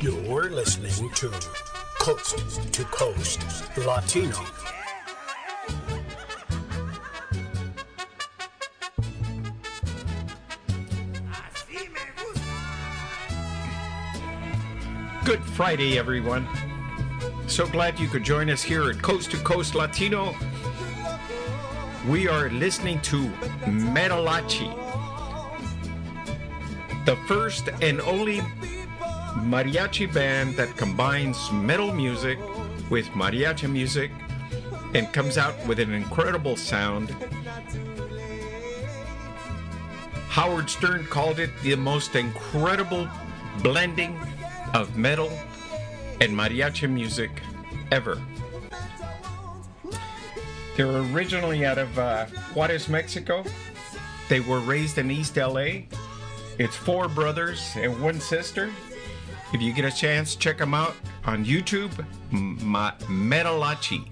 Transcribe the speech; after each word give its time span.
You're 0.00 0.48
listening 0.48 1.10
to 1.14 1.28
Coast 1.98 2.72
to 2.72 2.84
Coast 2.84 3.40
Latino. 3.78 4.36
Good 15.24 15.42
Friday, 15.42 15.98
everyone. 15.98 16.46
So 17.48 17.66
glad 17.66 17.98
you 17.98 18.06
could 18.06 18.22
join 18.22 18.50
us 18.50 18.62
here 18.62 18.88
at 18.90 19.02
Coast 19.02 19.32
to 19.32 19.36
Coast 19.38 19.74
Latino. 19.74 20.32
We 22.06 22.28
are 22.28 22.50
listening 22.50 23.00
to 23.00 23.24
Metalachi, 23.66 24.72
the 27.04 27.16
first 27.26 27.68
and 27.82 28.00
only 28.02 28.42
mariachi 29.40 30.12
band 30.12 30.54
that 30.56 30.76
combines 30.76 31.50
metal 31.52 31.92
music 31.92 32.38
with 32.90 33.06
mariachi 33.08 33.70
music 33.70 34.10
and 34.94 35.12
comes 35.12 35.38
out 35.38 35.54
with 35.66 35.78
an 35.78 35.92
incredible 35.92 36.56
sound. 36.56 37.14
Howard 40.28 40.70
Stern 40.70 41.06
called 41.06 41.38
it 41.38 41.50
the 41.62 41.74
most 41.76 42.14
incredible 42.14 43.08
blending 43.62 44.18
of 44.74 44.96
metal 44.96 45.30
and 46.20 46.32
mariachi 46.32 46.88
music 46.88 47.30
ever. 47.90 48.20
They're 50.76 50.98
originally 51.12 51.64
out 51.66 51.78
of 51.78 51.98
uh, 51.98 52.26
Juarez, 52.54 52.88
Mexico. 52.88 53.44
They 54.28 54.40
were 54.40 54.60
raised 54.60 54.98
in 54.98 55.10
East 55.10 55.36
LA. 55.36 55.86
It's 56.58 56.76
four 56.76 57.08
brothers 57.08 57.72
and 57.76 58.00
one 58.00 58.20
sister. 58.20 58.70
If 59.50 59.62
you 59.62 59.72
get 59.72 59.86
a 59.86 59.90
chance, 59.90 60.36
check 60.36 60.58
them 60.58 60.74
out 60.74 60.94
on 61.24 61.42
YouTube, 61.42 61.90
Metalachi. 62.30 64.06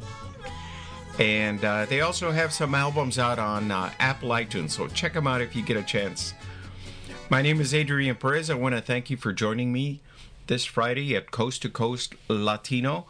And 1.18 1.62
uh, 1.62 1.84
they 1.84 2.00
also 2.00 2.30
have 2.30 2.54
some 2.54 2.74
albums 2.74 3.18
out 3.18 3.38
on 3.38 3.70
uh, 3.70 3.92
Apple 3.98 4.30
iTunes, 4.30 4.70
so 4.70 4.86
check 4.88 5.12
them 5.12 5.26
out 5.26 5.42
if 5.42 5.54
you 5.54 5.62
get 5.62 5.76
a 5.76 5.82
chance. 5.82 6.32
My 7.28 7.42
name 7.42 7.60
is 7.60 7.74
Adrian 7.74 8.16
Perez. 8.16 8.48
I 8.48 8.54
want 8.54 8.76
to 8.76 8.80
thank 8.80 9.10
you 9.10 9.18
for 9.18 9.34
joining 9.34 9.74
me 9.74 10.00
this 10.46 10.64
Friday 10.64 11.14
at 11.14 11.32
Coast 11.32 11.60
to 11.62 11.68
Coast 11.68 12.14
Latino. 12.28 13.06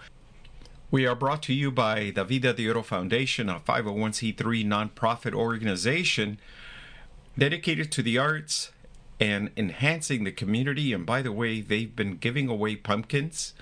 We 0.91 1.07
are 1.07 1.15
brought 1.15 1.43
to 1.45 1.53
you 1.53 1.71
by 1.71 2.11
the 2.13 2.25
Vida 2.25 2.53
de 2.53 2.69
Oro 2.69 2.83
Foundation, 2.83 3.49
a 3.49 3.61
501c3 3.61 4.37
nonprofit 4.67 5.33
organization 5.33 6.39
dedicated 7.39 7.93
to 7.93 8.03
the 8.03 8.19
arts 8.19 8.73
and 9.19 9.51
enhancing 9.57 10.25
the 10.25 10.33
community. 10.33 10.93
And 10.93 11.07
by 11.07 11.23
the 11.23 11.33
way, 11.33 11.61
they've 11.61 11.95
been 11.95 12.17
giving 12.17 12.49
away 12.49 12.77
pumpkins 12.77 13.55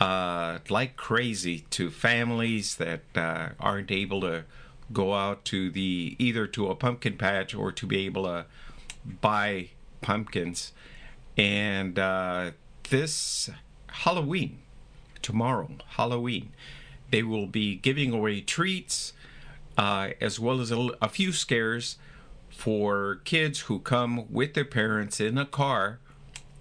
uh, 0.00 0.58
like 0.68 0.96
crazy 0.96 1.60
to 1.70 1.90
families 1.90 2.76
that 2.76 3.02
uh, 3.14 3.50
aren't 3.60 3.90
able 3.90 4.20
to 4.22 4.44
go 4.92 5.14
out 5.14 5.44
to 5.44 5.70
the 5.70 6.16
either 6.18 6.46
to 6.48 6.68
a 6.68 6.74
pumpkin 6.74 7.16
patch 7.16 7.54
or 7.54 7.70
to 7.70 7.86
be 7.86 8.06
able 8.06 8.24
to 8.24 8.46
buy 9.20 9.68
pumpkins. 10.00 10.72
And 11.36 11.98
uh, 11.98 12.52
this 12.88 13.50
Halloween, 13.88 14.60
tomorrow, 15.22 15.70
Halloween, 15.90 16.52
they 17.10 17.22
will 17.22 17.46
be 17.46 17.76
giving 17.76 18.12
away 18.12 18.40
treats 18.40 19.12
uh, 19.76 20.10
as 20.20 20.40
well 20.40 20.60
as 20.60 20.70
a, 20.70 20.88
a 21.00 21.08
few 21.08 21.32
scares 21.32 21.96
for 22.50 23.20
kids 23.24 23.60
who 23.60 23.78
come 23.78 24.30
with 24.30 24.54
their 24.54 24.64
parents 24.64 25.20
in 25.20 25.38
a 25.38 25.46
car 25.46 25.98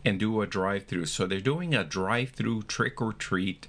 and 0.06 0.20
do 0.20 0.42
a 0.42 0.48
drive 0.48 0.86
through. 0.86 1.05
So 1.05 1.27
they're 1.27 1.42
doing 1.42 1.76
a 1.76 1.83
drive 1.83 2.30
through 2.30 2.64
trick 2.64 3.02
or 3.02 3.11
treat. 3.11 3.67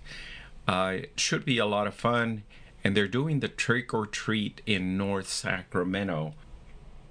Uh, 0.68 0.98
it 1.02 1.18
should 1.18 1.44
be 1.44 1.58
a 1.58 1.66
lot 1.66 1.86
of 1.86 1.94
fun. 1.94 2.44
And 2.82 2.96
they're 2.96 3.08
doing 3.08 3.40
the 3.40 3.48
trick 3.48 3.92
or 3.92 4.06
treat 4.06 4.62
in 4.64 4.96
North 4.96 5.28
Sacramento. 5.28 6.34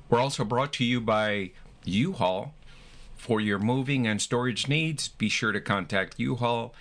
We're 0.09 0.19
also 0.19 0.43
brought 0.43 0.73
to 0.73 0.85
you 0.85 0.99
by 0.99 1.51
U 1.85 2.13
Haul. 2.13 2.55
For 3.15 3.41
your 3.41 3.59
moving 3.59 4.07
and 4.07 4.21
storage 4.21 4.67
needs, 4.67 5.09
be 5.09 5.29
sure 5.29 5.51
to 5.51 5.59
contact 5.61 6.19
U 6.19 6.35
Haul. 6.37 6.73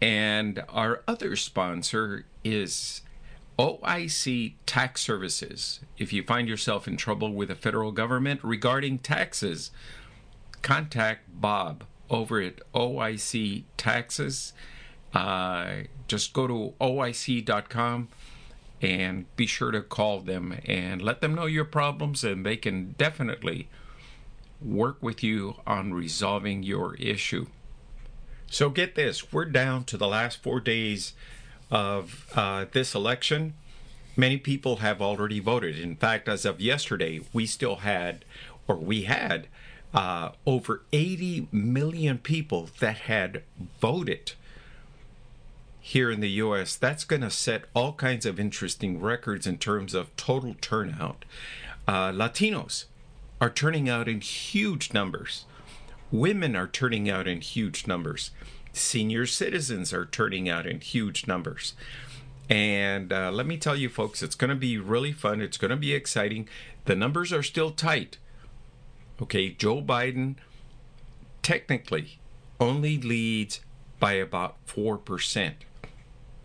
And 0.00 0.62
our 0.68 1.02
other 1.08 1.36
sponsor 1.36 2.24
is 2.44 3.02
OIC 3.58 4.54
Tax 4.66 5.00
Services. 5.00 5.80
If 5.96 6.12
you 6.12 6.22
find 6.22 6.48
yourself 6.48 6.88
in 6.88 6.96
trouble 6.96 7.32
with 7.32 7.48
the 7.48 7.54
federal 7.54 7.92
government 7.92 8.40
regarding 8.42 8.98
taxes, 8.98 9.70
contact 10.62 11.28
Bob 11.40 11.84
over 12.10 12.40
at 12.40 12.60
OIC 12.72 13.64
Taxes. 13.76 14.52
Uh, 15.12 15.84
just 16.08 16.32
go 16.32 16.46
to 16.46 16.74
oic.com 16.80 18.08
and 18.82 19.36
be 19.36 19.46
sure 19.46 19.70
to 19.70 19.80
call 19.80 20.20
them 20.20 20.58
and 20.64 21.00
let 21.00 21.20
them 21.20 21.34
know 21.34 21.46
your 21.46 21.64
problems, 21.64 22.24
and 22.24 22.44
they 22.44 22.56
can 22.56 22.94
definitely 22.98 23.68
work 24.60 25.00
with 25.00 25.22
you 25.22 25.56
on 25.66 25.94
resolving 25.94 26.62
your 26.62 26.96
issue. 26.96 27.46
So, 28.50 28.68
get 28.68 28.94
this 28.94 29.32
we're 29.32 29.46
down 29.46 29.84
to 29.84 29.96
the 29.96 30.08
last 30.08 30.42
four 30.42 30.60
days 30.60 31.14
of 31.74 32.26
uh, 32.36 32.66
this 32.70 32.94
election. 32.94 33.54
Many 34.16 34.38
people 34.38 34.76
have 34.76 35.02
already 35.02 35.40
voted. 35.40 35.76
In 35.76 35.96
fact, 35.96 36.28
as 36.28 36.44
of 36.44 36.60
yesterday, 36.60 37.20
we 37.32 37.46
still 37.46 37.76
had, 37.76 38.24
or 38.68 38.76
we 38.76 39.02
had, 39.02 39.48
uh, 39.92 40.30
over 40.46 40.82
80 40.92 41.48
million 41.50 42.18
people 42.18 42.70
that 42.78 42.98
had 42.98 43.42
voted 43.80 44.32
here 45.80 46.10
in 46.12 46.20
the 46.20 46.30
US. 46.30 46.76
That's 46.76 47.04
going 47.04 47.22
to 47.22 47.30
set 47.30 47.64
all 47.74 47.92
kinds 47.92 48.24
of 48.24 48.38
interesting 48.38 49.00
records 49.00 49.44
in 49.46 49.58
terms 49.58 49.94
of 49.94 50.14
total 50.16 50.54
turnout. 50.60 51.24
Uh, 51.88 52.10
Latinos 52.12 52.84
are 53.40 53.50
turning 53.50 53.88
out 53.88 54.08
in 54.08 54.20
huge 54.20 54.92
numbers. 54.92 55.44
Women 56.12 56.54
are 56.54 56.68
turning 56.68 57.10
out 57.10 57.26
in 57.26 57.40
huge 57.40 57.88
numbers. 57.88 58.30
Senior 58.74 59.26
citizens 59.26 59.92
are 59.92 60.04
turning 60.04 60.48
out 60.48 60.66
in 60.66 60.80
huge 60.80 61.26
numbers. 61.26 61.74
And 62.50 63.12
uh, 63.12 63.30
let 63.32 63.46
me 63.46 63.56
tell 63.56 63.76
you, 63.76 63.88
folks, 63.88 64.22
it's 64.22 64.34
going 64.34 64.50
to 64.50 64.56
be 64.56 64.76
really 64.76 65.12
fun. 65.12 65.40
It's 65.40 65.56
going 65.56 65.70
to 65.70 65.76
be 65.76 65.94
exciting. 65.94 66.48
The 66.84 66.96
numbers 66.96 67.32
are 67.32 67.42
still 67.42 67.70
tight. 67.70 68.18
Okay, 69.22 69.50
Joe 69.50 69.80
Biden 69.80 70.36
technically 71.42 72.18
only 72.60 72.98
leads 72.98 73.60
by 74.00 74.14
about 74.14 74.56
4%. 74.66 75.52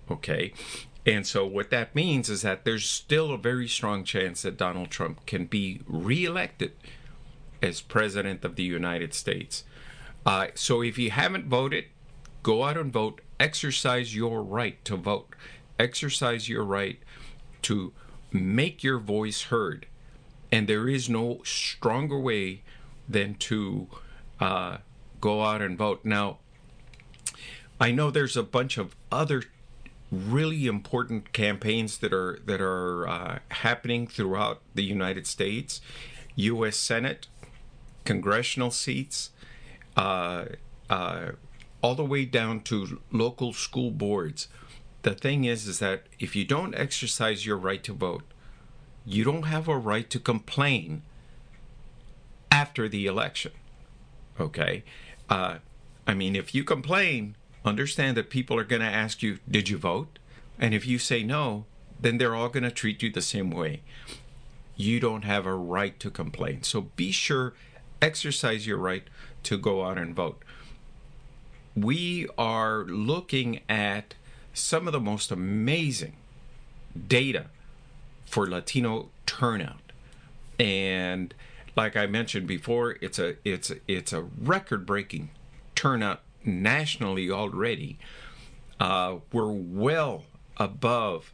Okay, 0.10 0.54
and 1.06 1.26
so 1.26 1.46
what 1.46 1.70
that 1.72 1.96
means 1.96 2.30
is 2.30 2.42
that 2.44 2.66
there's 2.66 2.88
still 2.88 3.32
a 3.32 3.38
very 3.38 3.68
strong 3.68 4.04
chance 4.04 4.44
that 4.44 4.58
Donald 4.58 4.90
Trump 4.90 5.26
can 5.26 5.46
be 5.46 5.82
reelected 5.88 6.74
as 7.62 7.82
president 7.82 8.46
of 8.46 8.56
the 8.56 8.64
United 8.64 9.14
States. 9.14 9.64
Uh, 10.26 10.48
so 10.54 10.82
if 10.82 10.98
you 10.98 11.12
haven't 11.12 11.46
voted, 11.46 11.86
go 12.44 12.64
out 12.64 12.78
and 12.78 12.92
vote. 12.92 13.22
Exercise 13.40 14.16
your 14.16 14.44
right 14.44 14.84
to 14.86 14.96
vote. 14.96 15.34
Exercise 15.78 16.50
your 16.50 16.64
right 16.64 17.00
to 17.64 17.94
make 18.32 18.84
your 18.84 19.00
voice 19.00 19.44
heard. 19.44 19.86
And 20.52 20.68
there 20.68 20.88
is 20.88 21.10
no 21.10 21.42
stronger 21.44 22.20
way 22.20 22.64
than 23.08 23.36
to 23.36 23.88
uh, 24.40 24.78
go 25.22 25.44
out 25.44 25.62
and 25.62 25.78
vote. 25.78 26.04
Now, 26.04 26.40
I 27.80 27.92
know 27.92 28.12
there's 28.12 28.36
a 28.36 28.44
bunch 28.44 28.78
of 28.78 28.96
other 29.12 29.44
really 30.12 30.66
important 30.66 31.34
campaigns 31.34 32.00
that 32.00 32.14
are 32.14 32.40
that 32.46 32.62
are 32.62 33.08
uh, 33.08 33.40
happening 33.50 34.08
throughout 34.08 34.62
the 34.74 34.84
United 34.84 35.28
States, 35.28 35.82
U.S. 36.36 36.78
Senate, 36.78 37.28
congressional 38.06 38.72
seats, 38.72 39.30
uh, 39.96 40.46
uh, 40.90 41.32
all 41.82 41.96
the 41.96 42.04
way 42.06 42.26
down 42.26 42.62
to 42.62 43.02
local 43.12 43.54
school 43.54 43.92
boards. 43.92 44.48
The 45.02 45.14
thing 45.14 45.46
is, 45.46 45.68
is 45.68 45.80
that 45.80 46.04
if 46.20 46.36
you 46.36 46.46
don't 46.46 46.76
exercise 46.76 47.46
your 47.46 47.58
right 47.58 47.84
to 47.84 47.94
vote, 47.94 48.24
you 49.06 49.24
don't 49.24 49.44
have 49.44 49.68
a 49.68 49.78
right 49.78 50.10
to 50.10 50.20
complain 50.20 51.04
after 52.52 52.90
the 52.90 53.06
election. 53.06 53.54
Okay, 54.40 54.84
uh, 55.30 55.58
I 56.06 56.14
mean, 56.14 56.36
if 56.36 56.54
you 56.54 56.64
complain 56.64 57.36
understand 57.66 58.18
that 58.18 58.30
people 58.30 58.58
are 58.58 58.64
going 58.64 58.82
to 58.82 58.88
ask 58.88 59.22
you, 59.22 59.40
Did 59.50 59.70
you 59.70 59.78
vote? 59.78 60.20
And 60.58 60.74
if 60.74 60.86
you 60.86 61.00
say 61.00 61.24
no, 61.24 61.66
then 62.00 62.18
they're 62.18 62.36
all 62.36 62.50
going 62.50 62.64
to 62.64 62.72
treat 62.72 63.02
you 63.02 63.12
the 63.12 63.22
same 63.22 63.52
way. 63.52 63.82
You 64.76 65.00
don't 65.00 65.24
have 65.24 65.46
a 65.46 65.56
right 65.56 66.00
to 66.00 66.10
complain. 66.10 66.64
So 66.64 66.82
be 66.96 67.12
sure, 67.12 67.54
exercise 68.02 68.66
your 68.66 68.78
right 68.78 69.04
to 69.44 69.58
go 69.58 69.86
out 69.86 69.98
and 69.98 70.16
vote. 70.16 70.44
We 71.76 72.28
are 72.38 72.84
looking 72.84 73.62
at 73.70 74.16
some 74.54 74.88
of 74.88 74.94
the 74.94 75.00
most 75.00 75.32
amazing 75.32 76.16
data 77.08 77.48
for 78.26 78.48
Latino 78.48 79.10
turnout. 79.26 79.92
And 80.60 81.34
like 81.76 81.96
I 81.96 82.06
mentioned 82.08 82.48
before, 82.48 82.98
it's 83.02 83.20
a 83.20 83.36
it's 83.46 83.72
a, 83.72 83.78
it's 83.88 84.12
a 84.12 84.22
record-breaking 84.22 85.30
turnout 85.76 86.22
nationally 86.44 87.32
already. 87.32 87.98
Uh, 88.80 89.18
we're 89.32 89.52
well 89.52 90.24
above 90.58 91.34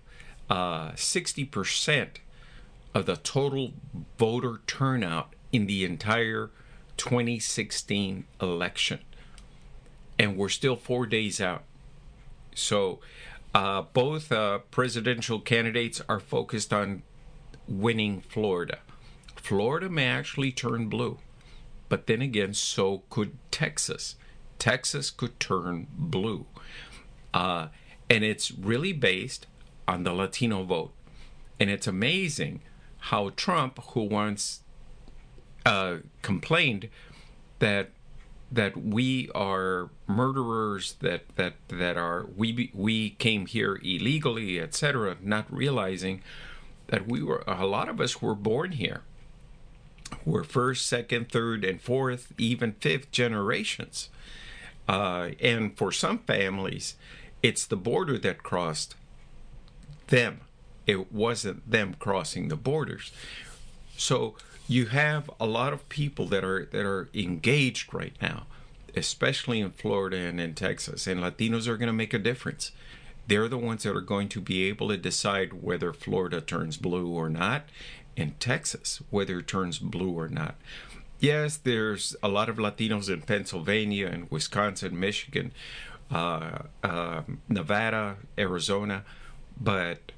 uh, 0.50 0.92
60% 0.92 2.08
of 2.94 3.06
the 3.06 3.16
total 3.18 3.74
voter 4.18 4.62
turnout 4.68 5.34
in 5.52 5.66
the 5.66 5.84
entire 5.84 6.52
2016 6.98 8.26
election. 8.42 9.00
And 10.18 10.38
we're 10.38 10.50
still 10.50 10.76
four 10.76 11.06
days 11.06 11.42
out. 11.42 11.64
So 12.54 13.00
uh, 13.54 13.84
both 13.94 14.32
uh, 14.32 14.60
presidential 14.72 15.40
candidates 15.40 16.02
are 16.08 16.20
focused 16.20 16.74
on 16.74 17.04
winning 17.68 18.22
Florida. 18.22 18.80
Florida 19.36 19.90
may 19.90 20.08
actually 20.08 20.52
turn 20.52 20.88
blue, 20.88 21.20
but 21.90 22.08
then 22.08 22.22
again, 22.22 22.54
so 22.54 23.04
could 23.10 23.38
Texas. 23.52 24.16
Texas 24.58 25.12
could 25.12 25.40
turn 25.40 25.88
blue. 25.92 26.46
Uh, 27.34 27.68
and 28.10 28.24
it's 28.24 28.52
really 28.52 28.94
based 28.94 29.48
on 29.88 30.04
the 30.04 30.14
Latino 30.14 30.64
vote. 30.64 30.94
And 31.60 31.70
it's 31.70 31.88
amazing 31.88 32.62
how 32.98 33.32
Trump, 33.36 33.80
who 33.92 34.02
once 34.02 34.62
uh, 35.66 35.98
complained 36.22 36.90
that 37.60 37.92
that 38.52 38.78
we 38.78 39.30
are 39.34 39.90
murderers, 40.08 40.94
that 41.02 41.24
that 41.36 41.56
that 41.70 41.98
are 41.98 42.26
we 42.36 42.72
we 42.74 43.12
came 43.12 43.46
here 43.46 43.80
illegally, 43.84 44.60
etc., 44.60 45.18
not 45.22 45.52
realizing 45.52 46.22
that 46.88 47.08
we 47.08 47.24
were 47.24 47.44
a 47.48 47.66
lot 47.66 47.90
of 47.90 48.00
us 48.00 48.22
were 48.22 48.36
born 48.36 48.74
here. 48.74 49.02
We're 50.24 50.44
first, 50.44 50.88
second, 50.88 51.32
third, 51.32 51.64
and 51.64 51.82
fourth, 51.82 52.32
even 52.38 52.74
fifth 52.74 53.12
generations. 53.12 54.10
Uh, 54.88 55.32
and 55.40 55.76
for 55.76 55.92
some 55.92 56.20
families, 56.20 56.96
it's 57.42 57.66
the 57.66 57.76
border 57.76 58.18
that 58.20 58.44
crossed 58.44 58.96
them. 60.08 60.42
It 60.86 61.12
wasn't 61.12 61.70
them 61.70 61.96
crossing 61.98 62.50
the 62.50 62.56
borders. 62.56 63.12
So 63.98 64.36
you 64.68 64.88
have 64.88 65.30
a 65.40 65.46
lot 65.46 65.74
of 65.74 65.88
people 65.90 66.26
that 66.28 66.44
are 66.44 66.66
that 66.66 66.86
are 66.86 67.10
engaged 67.14 67.94
right 67.94 68.16
now, 68.22 68.46
especially 68.96 69.60
in 69.60 69.72
Florida 69.72 70.18
and 70.18 70.40
in 70.40 70.54
Texas. 70.54 71.08
And 71.08 71.22
Latinos 71.22 71.68
are 71.68 71.78
going 71.78 71.88
to 71.88 71.94
make 71.94 72.14
a 72.14 72.20
difference. 72.20 72.72
They're 73.28 73.48
the 73.48 73.58
ones 73.58 73.84
that 73.84 73.96
are 73.96 74.02
going 74.02 74.30
to 74.30 74.42
be 74.42 74.64
able 74.64 74.90
to 74.90 74.98
decide 74.98 75.64
whether 75.64 75.94
Florida 75.94 76.42
turns 76.42 76.78
blue 76.78 77.10
or 77.10 77.30
not, 77.30 77.70
and 78.16 78.40
Texas 78.40 79.02
whether 79.10 79.40
it 79.40 79.48
turns 79.48 79.80
blue 79.80 80.12
or 80.12 80.28
not. 80.28 80.56
Yes, 81.20 81.58
there's 81.58 82.16
a 82.22 82.28
lot 82.28 82.50
of 82.50 82.58
Latinos 82.58 83.10
in 83.10 83.22
Pennsylvania 83.22 84.08
and 84.08 84.30
Wisconsin, 84.30 85.00
Michigan, 85.00 85.54
uh, 86.12 86.60
uh, 86.84 87.22
Nevada, 87.48 88.18
Arizona, 88.38 89.04
but 89.60 90.12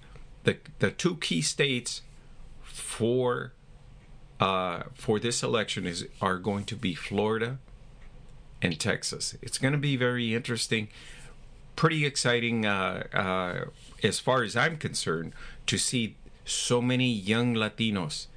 the 0.44 0.58
the 0.80 0.92
two 0.92 1.18
key 1.18 1.42
states 1.42 2.02
for 2.64 3.52
uh, 4.40 4.84
for 4.94 5.20
this 5.20 5.44
election 5.44 5.86
is 5.86 6.08
are 6.22 6.38
going 6.38 6.66
to 6.66 6.76
be 6.76 6.94
Florida 6.94 7.60
and 8.62 8.80
Texas. 8.80 9.38
It's 9.42 9.58
going 9.58 9.74
to 9.74 9.78
be 9.80 9.96
very 9.96 10.34
interesting, 10.34 10.90
pretty 11.76 12.06
exciting 12.06 12.66
uh, 12.66 13.08
uh, 13.14 13.66
as 14.04 14.20
far 14.20 14.44
as 14.44 14.56
I'm 14.56 14.78
concerned 14.78 15.34
to 15.68 15.78
see 15.78 16.16
so 16.46 16.82
many 16.82 17.12
young 17.12 17.54
Latinos 17.56 18.28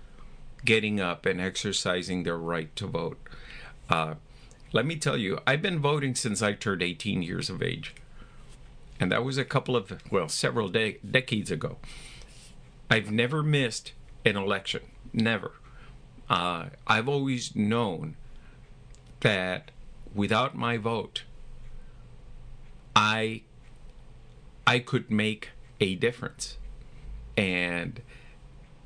getting 0.65 1.01
up 1.01 1.27
and 1.27 1.41
exercising 1.41 2.23
their 2.23 2.37
right 2.37 2.75
to 2.77 2.87
vote. 2.87 3.19
Uh, 3.89 4.15
let 4.73 4.87
me 4.87 4.97
tell 4.97 5.17
you, 5.17 5.39
I've 5.47 5.63
been 5.63 5.81
voting 5.81 6.15
since 6.15 6.43
I 6.43 6.53
turned 6.53 6.83
18 6.83 7.23
years 7.23 7.51
of 7.51 7.63
age. 7.63 7.95
And 9.01 9.11
that 9.11 9.25
was 9.25 9.39
a 9.39 9.45
couple 9.45 9.77
of, 9.77 10.03
well, 10.11 10.29
several 10.29 10.69
de- 10.69 10.99
decades 11.09 11.51
ago. 11.51 11.79
I've 12.91 13.11
never 13.11 13.43
missed 13.43 13.93
an 14.25 14.37
election. 14.37 14.83
Never. 15.13 15.53
Uh, 16.31 16.67
I've 16.87 17.09
always 17.09 17.57
known 17.57 18.15
that 19.19 19.73
without 20.15 20.57
my 20.57 20.77
vote, 20.77 21.25
I 22.95 23.43
I 24.65 24.79
could 24.79 25.11
make 25.11 25.51
a 25.81 25.97
difference. 25.97 26.57
And 27.37 28.01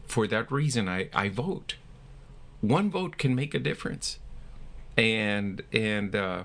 for 0.06 0.26
that 0.26 0.50
reason 0.50 0.88
I, 0.88 1.10
I 1.12 1.28
vote. 1.28 1.76
One 2.62 2.90
vote 2.90 3.18
can 3.18 3.34
make 3.34 3.54
a 3.54 3.58
difference. 3.58 4.18
And 4.96 5.62
and 5.70 6.16
uh, 6.16 6.44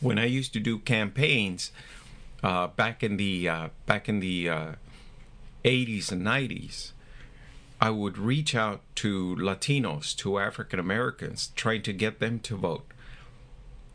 when 0.00 0.18
I 0.18 0.24
used 0.24 0.52
to 0.54 0.60
do 0.60 0.80
campaigns 0.80 1.70
uh, 2.42 2.66
back 2.66 3.04
in 3.04 3.18
the 3.18 3.48
uh, 3.48 3.68
back 3.86 4.08
in 4.08 4.18
the 4.18 4.46
80s 5.64 6.10
uh, 6.10 6.14
and 6.16 6.22
90s, 6.26 6.92
I 7.80 7.90
would 7.90 8.16
reach 8.16 8.54
out 8.54 8.82
to 8.96 9.36
Latinos, 9.36 10.16
to 10.16 10.38
African 10.38 10.78
Americans, 10.78 11.52
trying 11.54 11.82
to 11.82 11.92
get 11.92 12.20
them 12.20 12.40
to 12.40 12.56
vote. 12.56 12.86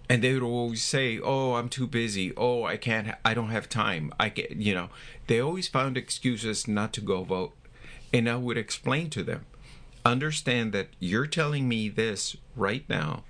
And 0.08 0.22
they 0.22 0.34
would 0.34 0.44
always 0.44 0.84
say, 0.84 1.20
"Oh, 1.20 1.56
I'm 1.56 1.70
too 1.70 1.88
busy. 1.88 2.34
Oh, 2.36 2.64
I 2.64 2.78
can't. 2.78 3.16
I 3.24 3.34
don't 3.34 3.50
have 3.50 3.70
time. 3.70 4.14
I 4.20 4.30
get, 4.30 4.52
you 4.52 4.74
know." 4.74 4.90
They 5.28 5.40
always 5.40 5.68
found 5.68 5.98
excuses 5.98 6.68
not 6.68 6.92
to 6.94 7.02
go 7.02 7.24
vote, 7.24 7.56
and 8.14 8.30
I 8.30 8.36
would 8.36 8.58
explain 8.58 9.10
to 9.12 9.24
them, 9.24 9.46
"Understand 10.06 10.74
that 10.74 10.90
you're 11.00 11.28
telling 11.28 11.70
me 11.70 11.88
this 11.88 12.36
right 12.56 12.84
now. 12.90 13.24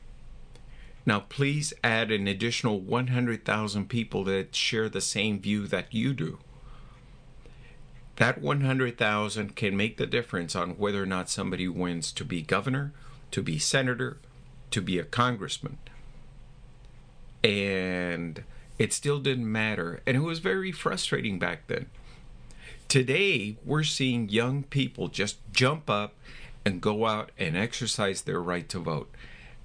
Now, 1.06 1.20
please 1.20 1.74
add 1.84 2.12
an 2.12 2.28
additional 2.28 2.80
100,000 2.80 3.88
people 3.88 4.24
that 4.26 4.56
share 4.56 4.90
the 4.90 5.02
same 5.02 5.40
view 5.40 5.68
that 5.68 5.94
you 5.94 6.14
do." 6.14 6.40
That 8.22 8.40
100,000 8.40 9.56
can 9.56 9.76
make 9.76 9.98
the 9.98 10.06
difference 10.06 10.56
on 10.56 10.78
whether 10.78 11.02
or 11.02 11.08
not 11.08 11.28
somebody 11.28 11.68
wins 11.68 12.12
to 12.12 12.24
be 12.24 12.44
governor, 12.44 12.94
to 13.32 13.42
be 13.42 13.58
senator, 13.58 14.20
to 14.70 14.80
be 14.80 15.00
a 15.00 15.04
congressman. 15.04 15.80
And 17.44 18.44
it 18.78 18.94
still 18.94 19.20
didn't 19.20 19.52
matter. 19.52 20.02
And 20.06 20.16
it 20.16 20.20
was 20.20 20.38
very 20.38 20.72
frustrating 20.72 21.40
back 21.40 21.66
then. 21.66 21.88
Today, 22.88 23.58
we're 23.66 23.82
seeing 23.82 24.30
young 24.30 24.66
people 24.66 25.08
just 25.08 25.38
jump 25.52 25.90
up 25.90 26.14
and 26.64 26.80
go 26.80 27.08
out 27.08 27.32
and 27.40 27.58
exercise 27.58 28.22
their 28.22 28.40
right 28.40 28.70
to 28.70 28.78
vote. 28.78 29.10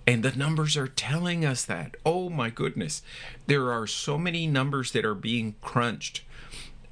And 0.07 0.23
the 0.23 0.35
numbers 0.35 0.79
are 0.79 0.89
telling 0.89 1.45
us 1.45 1.63
that. 1.67 1.99
Oh 2.07 2.31
my 2.31 2.49
goodness. 2.49 3.03
There 3.49 3.71
are 3.71 3.87
so 3.87 4.17
many 4.17 4.47
numbers 4.47 4.93
that 4.93 5.05
are 5.05 5.15
being 5.15 5.57
crunched. 5.61 6.23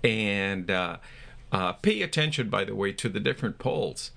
And 0.03 0.71
uh, 0.71 0.99
uh, 1.55 1.73
pay 1.73 2.03
attention, 2.03 2.51
by 2.51 2.65
the 2.65 2.75
way, 2.75 2.91
to 2.91 3.09
the 3.09 3.21
different 3.21 3.59
polls. 3.59 4.11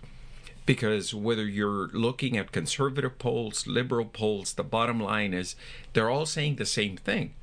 Because 0.65 1.13
whether 1.13 1.45
you're 1.45 1.87
looking 1.89 2.35
at 2.35 2.51
conservative 2.51 3.19
polls, 3.19 3.67
liberal 3.67 4.05
polls, 4.05 4.53
the 4.53 4.63
bottom 4.63 4.99
line 4.99 5.35
is 5.35 5.55
they're 5.93 6.09
all 6.09 6.25
saying 6.25 6.55
the 6.55 6.65
same 6.65 6.97
thing. 6.97 7.35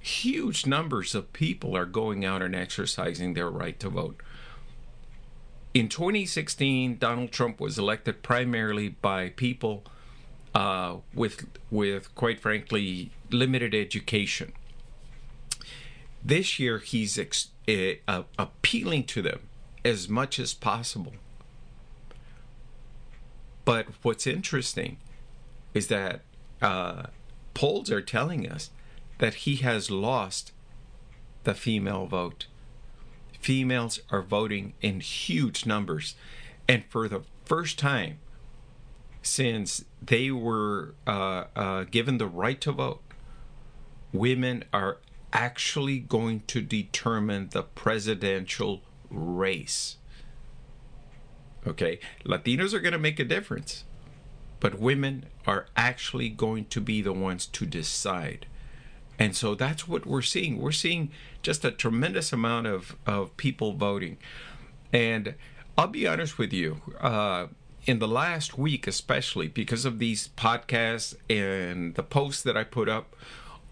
Huge 0.00 0.64
numbers 0.64 1.14
of 1.14 1.32
people 1.34 1.76
are 1.76 1.84
going 1.84 2.24
out 2.24 2.40
and 2.40 2.54
exercising 2.54 3.34
their 3.34 3.50
right 3.50 3.78
to 3.80 3.90
vote. 3.90 4.22
In 5.74 5.90
2016, 5.90 6.96
Donald 6.96 7.30
Trump 7.30 7.60
was 7.60 7.78
elected 7.78 8.22
primarily 8.22 8.88
by 8.88 9.28
people 9.28 9.84
uh, 10.54 10.96
with, 11.12 11.46
with, 11.70 12.14
quite 12.14 12.40
frankly, 12.40 13.10
limited 13.30 13.74
education. 13.74 14.52
This 16.24 16.58
year, 16.58 16.78
he's 16.78 17.18
ex- 17.18 17.50
uh, 17.68 18.22
appealing 18.38 19.04
to 19.04 19.22
them 19.22 19.40
as 19.84 20.08
much 20.08 20.38
as 20.38 20.54
possible. 20.54 21.14
But 23.64 23.86
what's 24.02 24.26
interesting 24.26 24.96
is 25.74 25.88
that 25.88 26.22
uh, 26.62 27.04
polls 27.54 27.90
are 27.90 28.00
telling 28.00 28.48
us 28.50 28.70
that 29.18 29.34
he 29.34 29.56
has 29.56 29.90
lost 29.90 30.52
the 31.44 31.54
female 31.54 32.06
vote. 32.06 32.46
Females 33.40 34.00
are 34.10 34.22
voting 34.22 34.74
in 34.80 35.00
huge 35.00 35.66
numbers. 35.66 36.14
And 36.66 36.84
for 36.88 37.08
the 37.08 37.22
first 37.44 37.78
time 37.78 38.18
since 39.22 39.84
they 40.00 40.30
were 40.30 40.94
uh, 41.06 41.44
uh, 41.54 41.84
given 41.84 42.18
the 42.18 42.26
right 42.26 42.60
to 42.62 42.72
vote, 42.72 43.02
women 44.12 44.64
are 44.72 44.98
actually 45.32 45.98
going 45.98 46.42
to 46.46 46.60
determine 46.60 47.48
the 47.50 47.62
presidential 47.62 48.82
race. 49.10 49.96
Okay, 51.66 51.98
Latinos 52.24 52.72
are 52.72 52.80
going 52.80 52.92
to 52.92 52.98
make 52.98 53.18
a 53.18 53.24
difference, 53.24 53.84
but 54.60 54.78
women 54.78 55.26
are 55.46 55.66
actually 55.76 56.28
going 56.28 56.64
to 56.66 56.80
be 56.80 57.02
the 57.02 57.12
ones 57.12 57.46
to 57.46 57.66
decide. 57.66 58.46
And 59.18 59.34
so 59.34 59.54
that's 59.54 59.88
what 59.88 60.06
we're 60.06 60.22
seeing. 60.22 60.60
We're 60.60 60.72
seeing 60.72 61.10
just 61.42 61.64
a 61.64 61.72
tremendous 61.72 62.32
amount 62.32 62.68
of, 62.68 62.96
of 63.04 63.36
people 63.36 63.72
voting. 63.72 64.16
And 64.92 65.34
I'll 65.76 65.88
be 65.88 66.06
honest 66.06 66.38
with 66.38 66.52
you, 66.52 66.80
uh, 67.00 67.48
in 67.86 67.98
the 67.98 68.08
last 68.08 68.58
week, 68.58 68.86
especially 68.86 69.48
because 69.48 69.84
of 69.84 69.98
these 69.98 70.28
podcasts 70.36 71.16
and 71.28 71.94
the 71.94 72.02
posts 72.02 72.42
that 72.42 72.56
I 72.56 72.64
put 72.64 72.88
up 72.88 73.16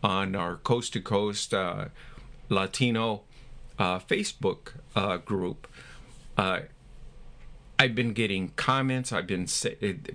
on 0.03 0.35
our 0.35 0.57
Coast 0.57 0.93
to 0.95 1.01
Coast 1.01 1.53
uh, 1.55 1.87
Latino 2.49 3.23
uh, 3.79 3.99
Facebook 3.99 4.75
uh, 4.95 5.19
group. 5.19 5.67
Uh, 6.37 6.61
I've 7.79 7.95
been 7.95 8.13
getting 8.13 8.51
comments. 8.57 9.13
I've 9.13 9.27
been 9.27 9.47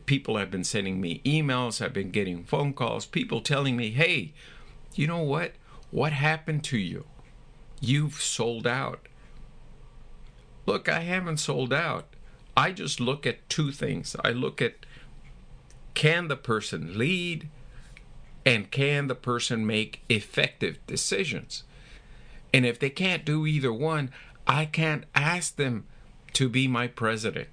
people 0.05 0.37
have 0.37 0.49
been 0.49 0.63
sending 0.63 0.99
me 0.99 1.21
emails. 1.23 1.83
I've 1.83 1.93
been 1.93 2.11
getting 2.11 2.43
phone 2.43 2.73
calls. 2.73 3.05
People 3.05 3.41
telling 3.41 3.77
me, 3.77 3.91
"Hey, 3.91 4.33
you 4.95 5.05
know 5.07 5.21
what? 5.21 5.53
What 5.91 6.13
happened 6.13 6.63
to 6.65 6.77
you? 6.77 7.05
You've 7.79 8.15
sold 8.15 8.65
out." 8.65 9.07
Look, 10.65 10.89
I 10.89 11.01
haven't 11.01 11.37
sold 11.37 11.73
out. 11.73 12.07
I 12.55 12.71
just 12.71 12.99
look 12.99 13.27
at 13.27 13.47
two 13.49 13.71
things. 13.71 14.15
I 14.23 14.31
look 14.31 14.61
at 14.61 14.85
can 15.93 16.27
the 16.27 16.37
person 16.37 16.97
lead 16.97 17.49
and 18.45 18.71
can 18.71 19.07
the 19.07 19.15
person 19.15 19.65
make 19.65 20.01
effective 20.09 20.79
decisions? 20.87 21.63
And 22.53 22.65
if 22.65 22.79
they 22.79 22.89
can't 22.89 23.25
do 23.25 23.45
either 23.45 23.71
one, 23.71 24.11
I 24.47 24.65
can't 24.65 25.05
ask 25.15 25.55
them 25.55 25.85
to 26.33 26.49
be 26.49 26.67
my 26.67 26.87
president. 26.87 27.49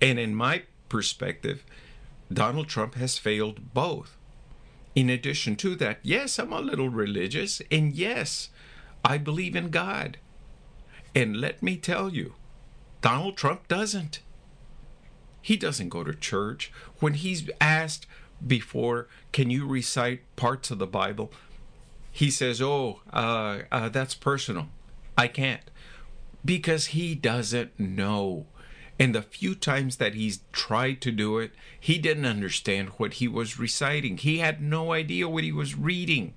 And 0.00 0.18
in 0.18 0.34
my 0.34 0.62
perspective, 0.88 1.64
Donald 2.32 2.68
Trump 2.68 2.94
has 2.94 3.18
failed 3.18 3.74
both. 3.74 4.16
In 4.94 5.08
addition 5.08 5.56
to 5.56 5.74
that, 5.76 5.98
yes, 6.02 6.38
I'm 6.38 6.52
a 6.52 6.60
little 6.60 6.88
religious, 6.88 7.62
and 7.70 7.92
yes, 7.94 8.50
I 9.04 9.18
believe 9.18 9.56
in 9.56 9.70
God. 9.70 10.18
And 11.14 11.36
let 11.36 11.62
me 11.62 11.76
tell 11.76 12.10
you, 12.10 12.34
Donald 13.00 13.36
Trump 13.36 13.68
doesn't. 13.68 14.20
He 15.42 15.56
doesn't 15.56 15.88
go 15.88 16.04
to 16.04 16.14
church. 16.14 16.72
When 16.98 17.14
he's 17.14 17.48
asked 17.60 18.06
before, 18.46 19.08
can 19.32 19.50
you 19.50 19.66
recite 19.66 20.20
parts 20.36 20.70
of 20.70 20.78
the 20.78 20.86
Bible? 20.86 21.32
He 22.12 22.30
says, 22.30 22.60
oh, 22.60 23.00
uh, 23.12 23.60
uh, 23.70 23.88
that's 23.88 24.14
personal. 24.14 24.68
I 25.16 25.28
can't. 25.28 25.62
Because 26.44 26.86
he 26.86 27.14
doesn't 27.14 27.78
know. 27.78 28.46
And 28.98 29.14
the 29.14 29.22
few 29.22 29.54
times 29.54 29.96
that 29.96 30.14
he's 30.14 30.40
tried 30.52 31.00
to 31.02 31.10
do 31.10 31.38
it, 31.38 31.52
he 31.78 31.96
didn't 31.98 32.26
understand 32.26 32.90
what 32.96 33.14
he 33.14 33.28
was 33.28 33.58
reciting. 33.58 34.18
He 34.18 34.38
had 34.38 34.60
no 34.60 34.92
idea 34.92 35.28
what 35.28 35.44
he 35.44 35.52
was 35.52 35.74
reading. 35.74 36.34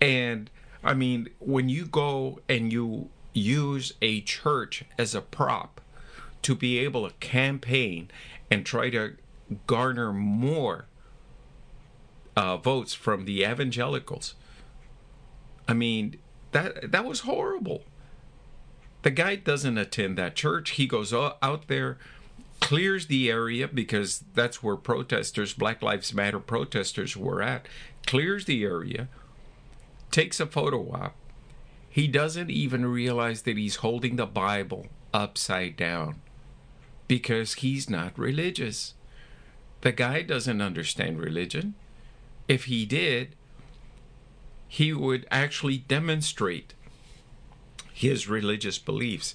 And 0.00 0.50
I 0.84 0.94
mean, 0.94 1.30
when 1.40 1.68
you 1.68 1.86
go 1.86 2.40
and 2.48 2.72
you 2.72 3.10
use 3.32 3.94
a 4.00 4.20
church 4.20 4.84
as 4.96 5.14
a 5.14 5.20
prop 5.20 5.80
to 6.42 6.54
be 6.54 6.78
able 6.78 7.08
to 7.08 7.14
campaign 7.16 8.10
and 8.50 8.64
try 8.64 8.90
to 8.90 9.16
garner 9.66 10.12
more 10.12 10.86
uh, 12.36 12.56
votes 12.56 12.94
from 12.94 13.24
the 13.24 13.42
evangelicals. 13.42 14.34
I 15.66 15.74
mean, 15.74 16.18
that 16.52 16.92
that 16.92 17.04
was 17.04 17.20
horrible. 17.20 17.82
The 19.02 19.10
guy 19.10 19.36
doesn't 19.36 19.78
attend 19.78 20.18
that 20.18 20.34
church. 20.34 20.70
He 20.70 20.86
goes 20.86 21.12
out 21.12 21.68
there, 21.68 21.98
clears 22.60 23.06
the 23.06 23.30
area 23.30 23.68
because 23.68 24.24
that's 24.34 24.62
where 24.62 24.76
protesters, 24.76 25.52
Black 25.52 25.82
Lives 25.82 26.12
Matter 26.12 26.40
protesters, 26.40 27.16
were 27.16 27.42
at. 27.42 27.66
Clears 28.06 28.46
the 28.46 28.64
area, 28.64 29.08
takes 30.10 30.40
a 30.40 30.46
photo 30.46 30.90
op. 30.92 31.14
He 31.90 32.06
doesn't 32.06 32.50
even 32.50 32.86
realize 32.86 33.42
that 33.42 33.56
he's 33.56 33.76
holding 33.76 34.16
the 34.16 34.26
Bible 34.26 34.86
upside 35.12 35.76
down 35.76 36.20
because 37.08 37.54
he's 37.54 37.90
not 37.90 38.18
religious. 38.18 38.94
The 39.80 39.92
guy 39.92 40.22
doesn't 40.22 40.60
understand 40.60 41.20
religion. 41.20 41.74
If 42.46 42.64
he 42.64 42.84
did, 42.84 43.34
he 44.68 44.92
would 44.92 45.26
actually 45.30 45.78
demonstrate 45.78 46.74
his 47.92 48.28
religious 48.28 48.78
beliefs. 48.78 49.34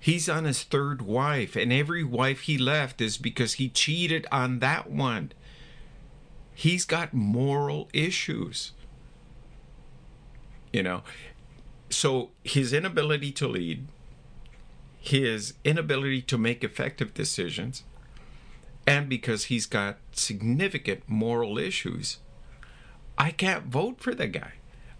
He's 0.00 0.28
on 0.28 0.44
his 0.44 0.62
third 0.62 1.02
wife, 1.02 1.56
and 1.56 1.72
every 1.72 2.04
wife 2.04 2.42
he 2.42 2.56
left 2.56 3.00
is 3.00 3.18
because 3.18 3.54
he 3.54 3.68
cheated 3.68 4.26
on 4.30 4.60
that 4.60 4.88
one. 4.88 5.32
He's 6.54 6.84
got 6.84 7.12
moral 7.12 7.88
issues. 7.92 8.72
You 10.72 10.82
know, 10.82 11.02
so 11.90 12.30
his 12.44 12.72
inability 12.72 13.32
to 13.32 13.48
lead, 13.48 13.88
his 14.98 15.54
inability 15.64 16.22
to 16.22 16.38
make 16.38 16.64
effective 16.64 17.14
decisions, 17.14 17.84
and 18.86 19.08
because 19.08 19.44
he's 19.44 19.66
got 19.66 19.98
significant 20.12 21.02
moral 21.06 21.58
issues, 21.58 22.18
I 23.16 23.30
can't 23.30 23.66
vote 23.66 24.00
for 24.00 24.14
the 24.14 24.26
guy. 24.26 24.52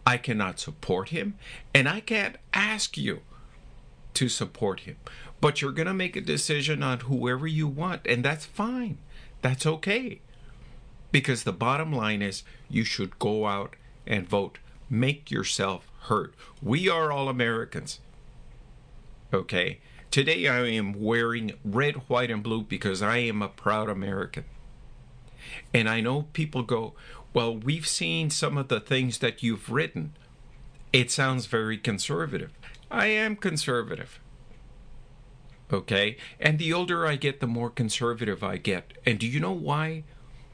I 0.07 0.17
cannot 0.17 0.59
support 0.59 1.11
him, 1.11 1.37
and 1.75 1.89
I 1.89 2.01
can't 2.01 2.37
ask 2.53 2.97
you 2.97 3.21
to 4.15 4.29
support 4.29 4.81
him. 4.81 4.97
But 5.41 5.61
you're 5.61 5.73
going 5.73 5.87
to 5.87 5.95
make 5.95 6.17
a 6.17 6.21
decision 6.21 6.83
on 6.83 7.01
whoever 7.01 7.47
you 7.47 7.69
want, 7.69 8.07
and 8.07 8.25
that's 8.25 8.47
fine. 8.47 8.99
That's 9.43 9.67
okay. 9.67 10.21
Because 11.13 11.45
the 11.45 11.53
bottom 11.53 11.93
line 11.93 12.23
is 12.23 12.43
you 12.69 12.85
should 12.85 13.19
go 13.19 13.47
out 13.47 13.77
and 14.07 14.29
vote. 14.29 14.59
Make 14.91 15.31
yourself 15.31 15.89
heard. 16.03 16.35
We 16.63 16.89
are 16.89 17.13
all 17.13 17.29
Americans. 17.29 18.01
Okay? 19.33 19.81
Today 20.11 20.49
I 20.49 20.67
am 20.69 20.95
wearing 20.95 21.53
red, 21.65 22.09
white, 22.09 22.31
and 22.31 22.43
blue 22.43 22.63
because 22.63 23.03
I 23.03 23.19
am 23.19 23.43
a 23.43 23.49
proud 23.49 23.91
American. 23.91 24.45
And 25.75 25.89
I 25.89 26.01
know 26.01 26.23
people 26.33 26.63
go, 26.63 26.95
Well, 27.35 27.57
we've 27.57 27.87
seen 27.87 28.31
some 28.31 28.57
of 28.57 28.69
the 28.69 28.81
things 28.81 29.19
that 29.19 29.43
you've 29.43 29.71
written. 29.71 30.15
It 30.93 31.11
sounds 31.11 31.47
very 31.47 31.77
conservative. 31.77 32.53
I 32.91 33.07
am 33.09 33.37
conservative. 33.37 34.19
Okay? 35.71 36.17
And 36.41 36.59
the 36.59 36.73
older 36.73 37.07
I 37.07 37.17
get, 37.17 37.41
the 37.41 37.47
more 37.47 37.69
conservative 37.69 38.43
I 38.43 38.57
get. 38.57 38.95
And 39.05 39.19
do 39.19 39.27
you 39.27 39.41
know 39.41 39.53
why? 39.53 40.05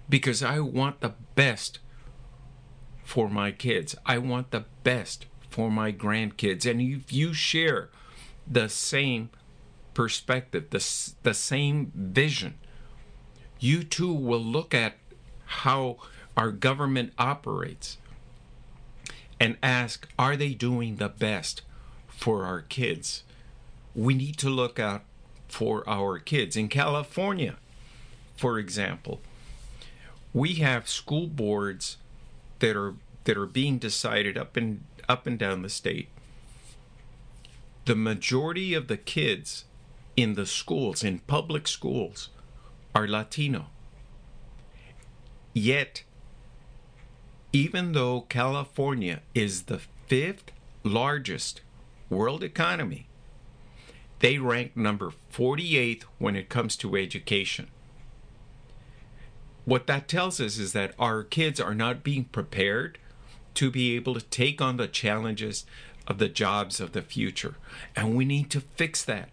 Because 0.08 0.42
I 0.42 0.58
want 0.58 1.00
the 1.00 1.14
best 1.36 1.78
for 3.04 3.28
my 3.28 3.52
kids. 3.52 3.94
I 4.04 4.18
want 4.18 4.50
the 4.50 4.64
best 4.82 5.26
for 5.48 5.70
my 5.70 5.92
grandkids. 5.92 6.68
And 6.68 6.80
if 6.80 7.12
you 7.12 7.32
share 7.32 7.90
the 8.46 8.68
same 8.68 9.30
perspective, 9.94 10.70
the, 10.70 11.12
the 11.22 11.34
same 11.34 11.92
vision, 11.94 12.54
you 13.58 13.82
too 13.82 14.12
will 14.12 14.42
look 14.42 14.74
at 14.74 14.94
how 15.46 15.96
our 16.36 16.50
government 16.50 17.12
operates 17.18 17.98
and 19.40 19.56
ask, 19.62 20.08
are 20.18 20.36
they 20.36 20.54
doing 20.54 20.96
the 20.96 21.08
best 21.08 21.62
for 22.08 22.44
our 22.44 22.62
kids? 22.62 23.22
We 23.94 24.14
need 24.14 24.36
to 24.38 24.50
look 24.50 24.78
out 24.78 25.04
for 25.48 25.88
our 25.88 26.18
kids. 26.18 26.56
In 26.56 26.68
California, 26.68 27.56
for 28.36 28.58
example, 28.58 29.20
we 30.32 30.54
have 30.54 30.88
school 30.88 31.28
boards 31.28 31.96
that 32.58 32.76
are 32.76 32.94
that 33.24 33.36
are 33.36 33.46
being 33.46 33.78
decided 33.78 34.36
up 34.36 34.56
and 34.56 34.84
up 35.08 35.26
and 35.26 35.38
down 35.38 35.62
the 35.62 35.68
state. 35.68 36.08
The 37.84 37.94
majority 37.94 38.72
of 38.72 38.88
the 38.88 38.96
kids 38.96 39.66
in 40.16 40.34
the 40.34 40.46
schools, 40.46 41.04
in 41.04 41.18
public 41.20 41.68
schools, 41.68 42.30
are 42.94 43.06
Latino. 43.06 43.66
Yet, 45.52 46.04
even 47.52 47.92
though 47.92 48.22
California 48.22 49.20
is 49.34 49.64
the 49.64 49.80
fifth 50.06 50.50
largest 50.82 51.60
world 52.08 52.42
economy, 52.42 53.06
they 54.20 54.38
rank 54.38 54.76
number 54.76 55.12
48th 55.32 56.04
when 56.18 56.36
it 56.36 56.48
comes 56.48 56.76
to 56.76 56.96
education. 56.96 57.68
What 59.66 59.86
that 59.86 60.08
tells 60.08 60.40
us 60.40 60.58
is 60.58 60.72
that 60.72 60.94
our 60.98 61.22
kids 61.22 61.60
are 61.60 61.74
not 61.74 62.02
being 62.02 62.24
prepared 62.24 62.98
to 63.54 63.70
be 63.70 63.94
able 63.94 64.14
to 64.14 64.20
take 64.20 64.60
on 64.60 64.78
the 64.78 64.88
challenges 64.88 65.66
of 66.06 66.18
the 66.18 66.28
jobs 66.28 66.80
of 66.80 66.92
the 66.92 67.02
future. 67.02 67.54
And 67.96 68.14
we 68.14 68.24
need 68.24 68.50
to 68.50 68.60
fix 68.60 69.04
that. 69.04 69.30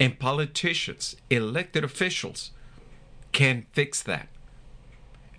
And 0.00 0.18
politicians, 0.18 1.16
elected 1.28 1.84
officials, 1.84 2.52
can 3.32 3.66
fix 3.72 4.02
that. 4.02 4.28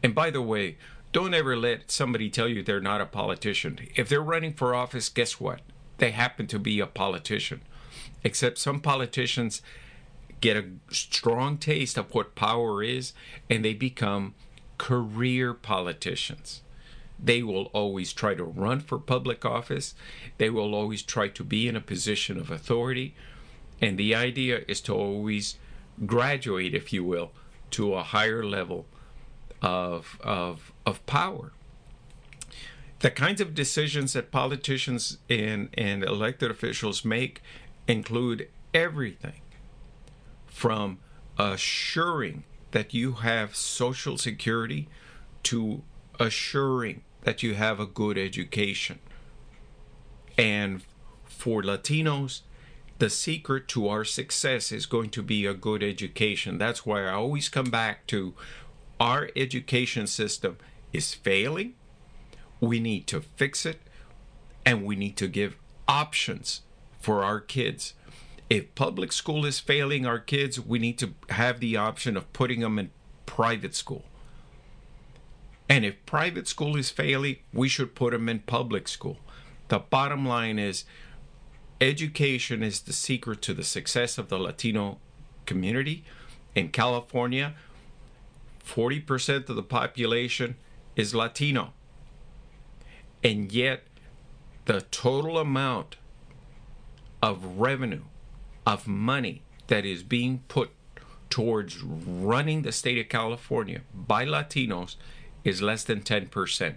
And 0.04 0.14
by 0.14 0.30
the 0.30 0.42
way, 0.42 0.78
don't 1.12 1.34
ever 1.34 1.56
let 1.56 1.92
somebody 1.92 2.30
tell 2.30 2.48
you 2.48 2.62
they're 2.62 2.80
not 2.80 3.02
a 3.02 3.06
politician. 3.06 3.80
If 3.96 4.10
they're 4.10 4.22
running 4.22 4.54
for 4.54 4.76
office, 4.76 5.10
guess 5.10 5.40
what? 5.40 5.62
They 5.98 6.12
happen 6.12 6.48
to 6.48 6.60
be 6.60 6.80
a 6.80 6.88
politician. 6.88 7.62
Except 8.24 8.58
some 8.58 8.80
politicians 8.80 9.62
get 10.42 10.58
a 10.58 10.66
strong 10.92 11.58
taste 11.58 11.98
of 11.98 12.14
what 12.14 12.36
power 12.36 12.84
is 12.84 13.14
and 13.50 13.64
they 13.64 13.74
become 13.74 14.36
career 14.78 15.54
politicians. 15.54 16.62
They 17.22 17.44
will 17.44 17.66
always 17.74 18.14
try 18.14 18.36
to 18.36 18.44
run 18.44 18.80
for 18.80 18.98
public 18.98 19.46
office. 19.46 19.94
They 20.38 20.50
will 20.50 20.74
always 20.74 21.02
try 21.02 21.28
to 21.30 21.44
be 21.44 21.68
in 21.68 21.76
a 21.76 21.82
position 21.82 22.38
of 22.38 22.50
authority. 22.50 23.14
And 23.82 23.98
the 23.98 24.16
idea 24.16 24.62
is 24.68 24.82
to 24.82 24.94
always 24.94 25.58
graduate, 26.06 26.74
if 26.74 26.94
you 26.94 27.04
will, 27.04 27.32
to 27.72 27.94
a 27.94 28.04
higher 28.04 28.44
level 28.44 28.86
of, 29.62 30.18
of, 30.22 30.72
of 30.86 31.06
power. 31.06 31.52
The 33.00 33.12
kinds 33.12 33.40
of 33.40 33.56
decisions 33.56 34.14
that 34.14 34.32
politicians 34.32 35.18
and, 35.30 35.70
and 35.74 36.04
elected 36.04 36.52
officials 36.52 37.06
make 37.06 37.42
include 37.88 38.50
everything 38.74 39.42
from 40.48 41.00
assuring 41.38 42.44
that 42.72 42.94
you 42.94 43.14
have 43.14 43.56
Social 43.56 44.18
Security 44.18 44.90
to 45.44 45.82
assuring 46.20 47.02
that 47.24 47.44
you 47.44 47.56
have 47.56 47.80
a 47.80 47.86
good 47.86 48.18
education. 48.18 49.00
And 50.38 50.84
for 51.26 51.62
Latinos, 51.62 52.42
the 53.00 53.10
secret 53.10 53.68
to 53.70 53.88
our 53.88 54.04
success 54.04 54.72
is 54.72 54.86
going 54.86 55.10
to 55.12 55.22
be 55.22 55.46
a 55.46 55.54
good 55.54 55.84
education. 55.84 56.58
That's 56.58 56.86
why 56.86 57.04
I 57.06 57.14
always 57.14 57.50
come 57.50 57.70
back 57.70 58.08
to 58.08 58.34
our 59.00 59.30
education 59.36 60.06
system 60.08 60.58
is 60.92 61.14
failing. 61.14 61.76
We 62.60 62.80
need 62.80 63.08
to 63.08 63.22
fix 63.22 63.66
it 63.66 63.82
and 64.66 64.84
we 64.84 64.96
need 64.96 65.16
to 65.18 65.28
give 65.28 65.56
options 65.88 66.62
for 67.00 67.24
our 67.24 67.40
kids. 67.40 67.94
If 68.50 68.76
public 68.76 69.12
school 69.12 69.46
is 69.46 69.60
failing 69.60 70.06
our 70.06 70.20
kids, 70.20 70.60
we 70.60 70.80
need 70.80 70.98
to 71.00 71.14
have 71.30 71.60
the 71.60 71.78
option 71.78 72.18
of 72.18 72.32
putting 72.34 72.60
them 72.60 72.78
in 72.78 72.92
private 73.26 73.76
school. 73.76 74.04
And 75.80 75.86
if 75.86 76.06
private 76.06 76.46
school 76.46 76.76
is 76.76 76.90
failing, 76.90 77.38
we 77.54 77.70
should 77.70 77.96
put 77.96 78.12
them 78.12 78.28
in 78.28 78.40
public 78.40 78.90
school. 78.90 79.18
The 79.70 79.80
bottom 79.80 80.26
line 80.26 80.60
is 80.60 80.84
education 81.80 82.62
is 82.62 82.82
the 82.82 82.92
secret 82.92 83.42
to 83.44 83.54
the 83.54 83.64
success 83.64 84.18
of 84.18 84.28
the 84.28 84.38
Latino 84.38 85.00
community. 85.46 86.04
In 86.54 86.68
California, 86.68 87.54
40% 88.66 89.48
of 89.48 89.56
the 89.56 89.64
population 89.64 90.58
is 90.98 91.16
Latino. 91.16 91.72
And 93.24 93.50
yet, 93.50 93.84
the 94.66 94.82
total 94.82 95.38
amount 95.38 95.96
of 97.24 97.58
revenue, 97.58 98.04
of 98.66 98.86
money 98.86 99.44
that 99.68 99.86
is 99.86 100.04
being 100.04 100.44
put 100.50 100.72
towards 101.30 101.82
running 101.82 102.64
the 102.64 102.74
state 102.74 102.98
of 102.98 103.08
California 103.08 103.80
by 103.94 104.26
Latinos 104.26 104.98
is 105.44 105.62
less 105.62 105.84
than 105.84 106.02
10%. 106.02 106.76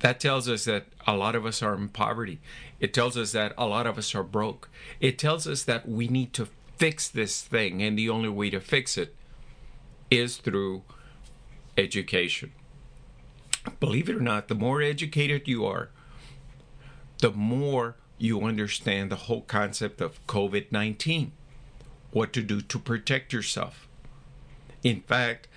That 0.00 0.20
tells 0.20 0.48
us 0.48 0.66
that 0.66 0.86
a 1.06 1.16
lot 1.16 1.34
of 1.34 1.46
us 1.46 1.62
are 1.62 1.74
in 1.74 1.88
poverty. 1.88 2.40
It 2.80 2.92
tells 2.92 3.16
us 3.16 3.32
that 3.32 3.54
a 3.56 3.66
lot 3.66 3.86
of 3.86 3.96
us 3.96 4.14
are 4.14 4.22
broke. 4.22 4.68
It 5.00 5.18
tells 5.18 5.46
us 5.46 5.62
that 5.64 5.88
we 5.88 6.06
need 6.08 6.32
to 6.34 6.48
fix 6.76 7.08
this 7.08 7.42
thing, 7.42 7.82
and 7.82 7.98
the 7.98 8.10
only 8.10 8.28
way 8.28 8.50
to 8.50 8.60
fix 8.60 8.98
it 8.98 9.14
is 10.10 10.36
through 10.36 10.82
education. 11.76 12.52
Believe 13.80 14.08
it 14.08 14.16
or 14.16 14.20
not, 14.20 14.48
the 14.48 14.54
more 14.54 14.82
educated 14.82 15.48
you 15.48 15.64
are, 15.64 15.90
the 17.18 17.32
more 17.32 17.96
you 18.18 18.42
understand 18.42 19.10
the 19.10 19.16
whole 19.16 19.42
concept 19.42 20.00
of 20.00 20.24
COVID 20.26 20.70
19, 20.70 21.32
what 22.12 22.32
to 22.32 22.42
do 22.42 22.60
to 22.60 22.78
protect 22.78 23.32
yourself. 23.32 23.88
In 24.82 25.00
fact, 25.00 25.48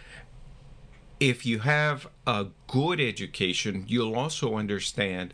if 1.20 1.46
you 1.46 1.60
have 1.60 2.08
a 2.26 2.48
good 2.68 3.00
education, 3.00 3.84
you'll 3.88 4.16
also 4.16 4.56
understand 4.56 5.34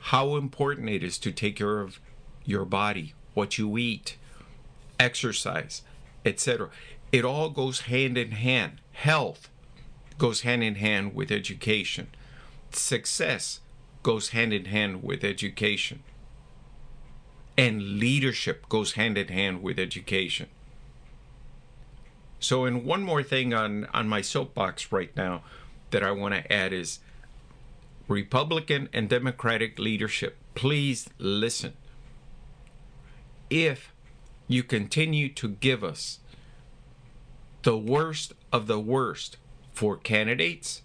how 0.00 0.36
important 0.36 0.88
it 0.88 1.02
is 1.02 1.18
to 1.18 1.30
take 1.30 1.56
care 1.56 1.80
of 1.80 2.00
your 2.44 2.64
body, 2.64 3.14
what 3.34 3.58
you 3.58 3.76
eat, 3.78 4.16
exercise, 4.98 5.82
etc. 6.24 6.70
It 7.12 7.24
all 7.24 7.50
goes 7.50 7.82
hand 7.82 8.16
in 8.16 8.32
hand. 8.32 8.80
Health 8.92 9.48
goes 10.18 10.42
hand 10.42 10.62
in 10.62 10.76
hand 10.76 11.14
with 11.14 11.30
education. 11.30 12.08
Success 12.70 13.60
goes 14.02 14.30
hand 14.30 14.52
in 14.52 14.64
hand 14.66 15.02
with 15.02 15.22
education. 15.22 16.02
And 17.56 17.98
leadership 17.98 18.68
goes 18.68 18.92
hand 18.92 19.18
in 19.18 19.28
hand 19.28 19.62
with 19.62 19.78
education. 19.78 20.48
So, 22.42 22.64
and 22.64 22.84
one 22.84 23.04
more 23.04 23.22
thing 23.22 23.54
on, 23.54 23.86
on 23.94 24.08
my 24.08 24.20
soapbox 24.20 24.90
right 24.90 25.16
now 25.16 25.44
that 25.92 26.02
I 26.02 26.10
want 26.10 26.34
to 26.34 26.52
add 26.52 26.72
is 26.72 26.98
Republican 28.08 28.88
and 28.92 29.08
Democratic 29.08 29.78
leadership, 29.78 30.36
please 30.56 31.08
listen. 31.18 31.74
If 33.48 33.94
you 34.48 34.64
continue 34.64 35.28
to 35.34 35.50
give 35.50 35.84
us 35.84 36.18
the 37.62 37.78
worst 37.78 38.32
of 38.52 38.66
the 38.66 38.80
worst 38.80 39.36
for 39.72 39.96
candidates 39.96 40.82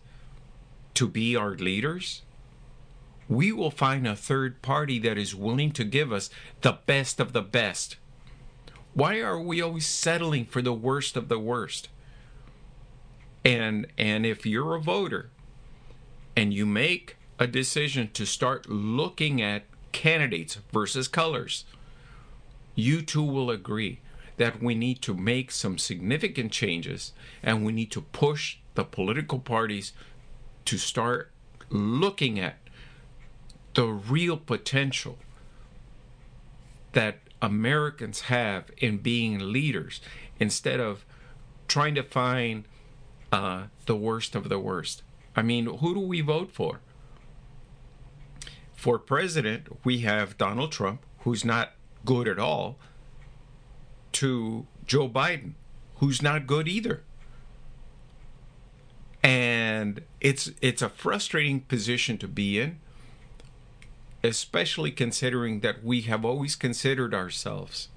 to 0.93 1.07
be 1.07 1.35
our 1.35 1.55
leaders, 1.55 2.21
we 3.27 3.51
will 3.51 3.71
find 3.71 4.07
a 4.07 4.15
third 4.15 4.61
party 4.61 4.99
that 4.99 5.17
is 5.17 5.33
willing 5.33 5.71
to 5.71 5.83
give 5.83 6.13
us 6.13 6.29
the 6.61 6.77
best 6.85 7.19
of 7.19 7.33
the 7.33 7.41
best 7.41 7.97
why 8.97 9.19
are 9.19 9.39
we 9.39 9.61
always 9.61 9.85
settling 9.85 10.43
for 10.43 10.59
the 10.59 10.73
worst 10.73 11.15
of 11.15 11.29
the 11.29 11.37
worst? 11.37 11.87
And 13.45 13.85
and 13.95 14.25
if 14.25 14.43
you're 14.43 14.73
a 14.73 14.81
voter 14.81 15.29
and 16.35 16.51
you 16.51 16.65
make 16.65 17.15
a 17.37 17.45
decision 17.45 18.09
to 18.13 18.25
start 18.25 18.67
looking 18.67 19.39
at 19.39 19.65
candidates 19.91 20.57
versus 20.73 21.07
colors, 21.07 21.63
you 22.73 23.03
too 23.03 23.21
will 23.21 23.51
agree 23.51 23.99
that 24.37 24.63
we 24.63 24.73
need 24.73 25.03
to 25.03 25.13
make 25.13 25.51
some 25.51 25.77
significant 25.77 26.51
changes 26.51 27.13
and 27.43 27.63
we 27.63 27.71
need 27.71 27.91
to 27.91 28.01
push 28.01 28.57
the 28.73 28.83
political 28.83 29.37
parties 29.37 29.93
to 30.65 30.79
start 30.79 31.31
looking 31.69 32.39
at 32.39 32.57
the 33.75 33.85
real 33.85 34.37
potential 34.37 35.19
that 36.93 37.19
Americans 37.41 38.21
have 38.21 38.71
in 38.77 38.97
being 38.97 39.39
leaders 39.39 40.01
instead 40.39 40.79
of 40.79 41.05
trying 41.67 41.95
to 41.95 42.03
find 42.03 42.65
uh, 43.31 43.65
the 43.85 43.95
worst 43.95 44.35
of 44.35 44.49
the 44.49 44.59
worst. 44.59 45.03
I 45.35 45.41
mean, 45.41 45.65
who 45.65 45.93
do 45.93 45.99
we 45.99 46.21
vote 46.21 46.51
for? 46.51 46.79
For 48.75 48.97
president, 48.99 49.67
we 49.83 49.99
have 49.99 50.37
Donald 50.37 50.71
Trump, 50.71 51.05
who's 51.19 51.43
not 51.43 51.73
good 52.05 52.27
at 52.27 52.39
all, 52.39 52.77
to 54.13 54.65
Joe 54.85 55.09
Biden, 55.09 55.53
who's 55.95 56.21
not 56.21 56.47
good 56.47 56.67
either. 56.67 57.03
And 59.23 60.01
it's 60.21 60.51
it's 60.61 60.81
a 60.81 60.89
frustrating 60.89 61.61
position 61.61 62.17
to 62.19 62.27
be 62.27 62.59
in 62.59 62.79
especially 64.27 64.91
considering 64.91 65.61
that 65.61 65.83
we 65.83 66.01
have 66.01 66.23
always 66.25 66.55
considered 66.55 67.13
ourselves 67.13 67.87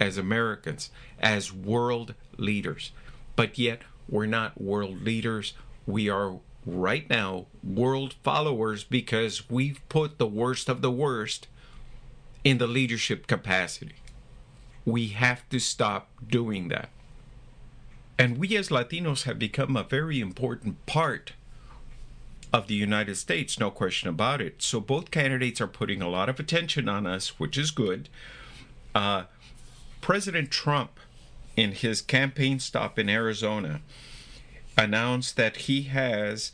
as 0.00 0.18
Americans 0.18 0.90
as 1.20 1.52
world 1.52 2.14
leaders. 2.36 2.92
But 3.36 3.58
yet, 3.58 3.82
we're 4.08 4.26
not 4.26 4.60
world 4.60 5.02
leaders. 5.02 5.54
We 5.86 6.10
are 6.10 6.40
right 6.66 7.08
now 7.08 7.46
world 7.62 8.14
followers 8.22 8.84
because 8.84 9.48
we've 9.48 9.80
put 9.88 10.18
the 10.18 10.26
worst 10.26 10.68
of 10.68 10.82
the 10.82 10.90
worst 10.90 11.48
in 12.44 12.58
the 12.58 12.66
leadership 12.66 13.26
capacity. 13.26 13.96
We 14.84 15.08
have 15.08 15.48
to 15.50 15.58
stop 15.58 16.10
doing 16.26 16.68
that. 16.68 16.90
And 18.18 18.38
we 18.38 18.56
as 18.56 18.68
Latinos 18.68 19.22
have 19.24 19.38
become 19.38 19.76
a 19.76 19.84
very 19.84 20.20
important 20.20 20.84
part 20.86 21.32
of 22.52 22.66
the 22.66 22.74
United 22.74 23.16
States, 23.16 23.58
no 23.58 23.70
question 23.70 24.08
about 24.08 24.40
it. 24.40 24.62
So 24.62 24.80
both 24.80 25.10
candidates 25.10 25.60
are 25.60 25.66
putting 25.66 26.00
a 26.00 26.08
lot 26.08 26.28
of 26.28 26.40
attention 26.40 26.88
on 26.88 27.06
us, 27.06 27.38
which 27.38 27.58
is 27.58 27.70
good. 27.70 28.08
Uh, 28.94 29.24
President 30.00 30.50
Trump, 30.50 30.98
in 31.56 31.72
his 31.72 32.00
campaign 32.00 32.58
stop 32.60 32.98
in 32.98 33.08
Arizona, 33.08 33.80
announced 34.76 35.36
that 35.36 35.56
he 35.56 35.82
has 35.82 36.52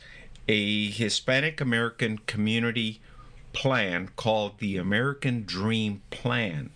a 0.49 0.91
Hispanic 0.91 1.61
American 1.61 2.19
community 2.19 3.01
plan 3.53 4.11
called 4.17 4.59
the 4.59 4.77
American 4.77 5.45
Dream 5.45 6.03
Plan. 6.11 6.71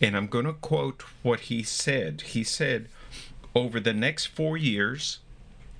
And 0.00 0.16
I'm 0.16 0.26
going 0.26 0.44
to 0.44 0.52
quote 0.52 1.02
what 1.22 1.40
he 1.40 1.62
said. 1.62 2.22
He 2.22 2.44
said, 2.44 2.88
over 3.54 3.80
the 3.80 3.92
next 3.94 4.26
four 4.26 4.56
years, 4.56 5.18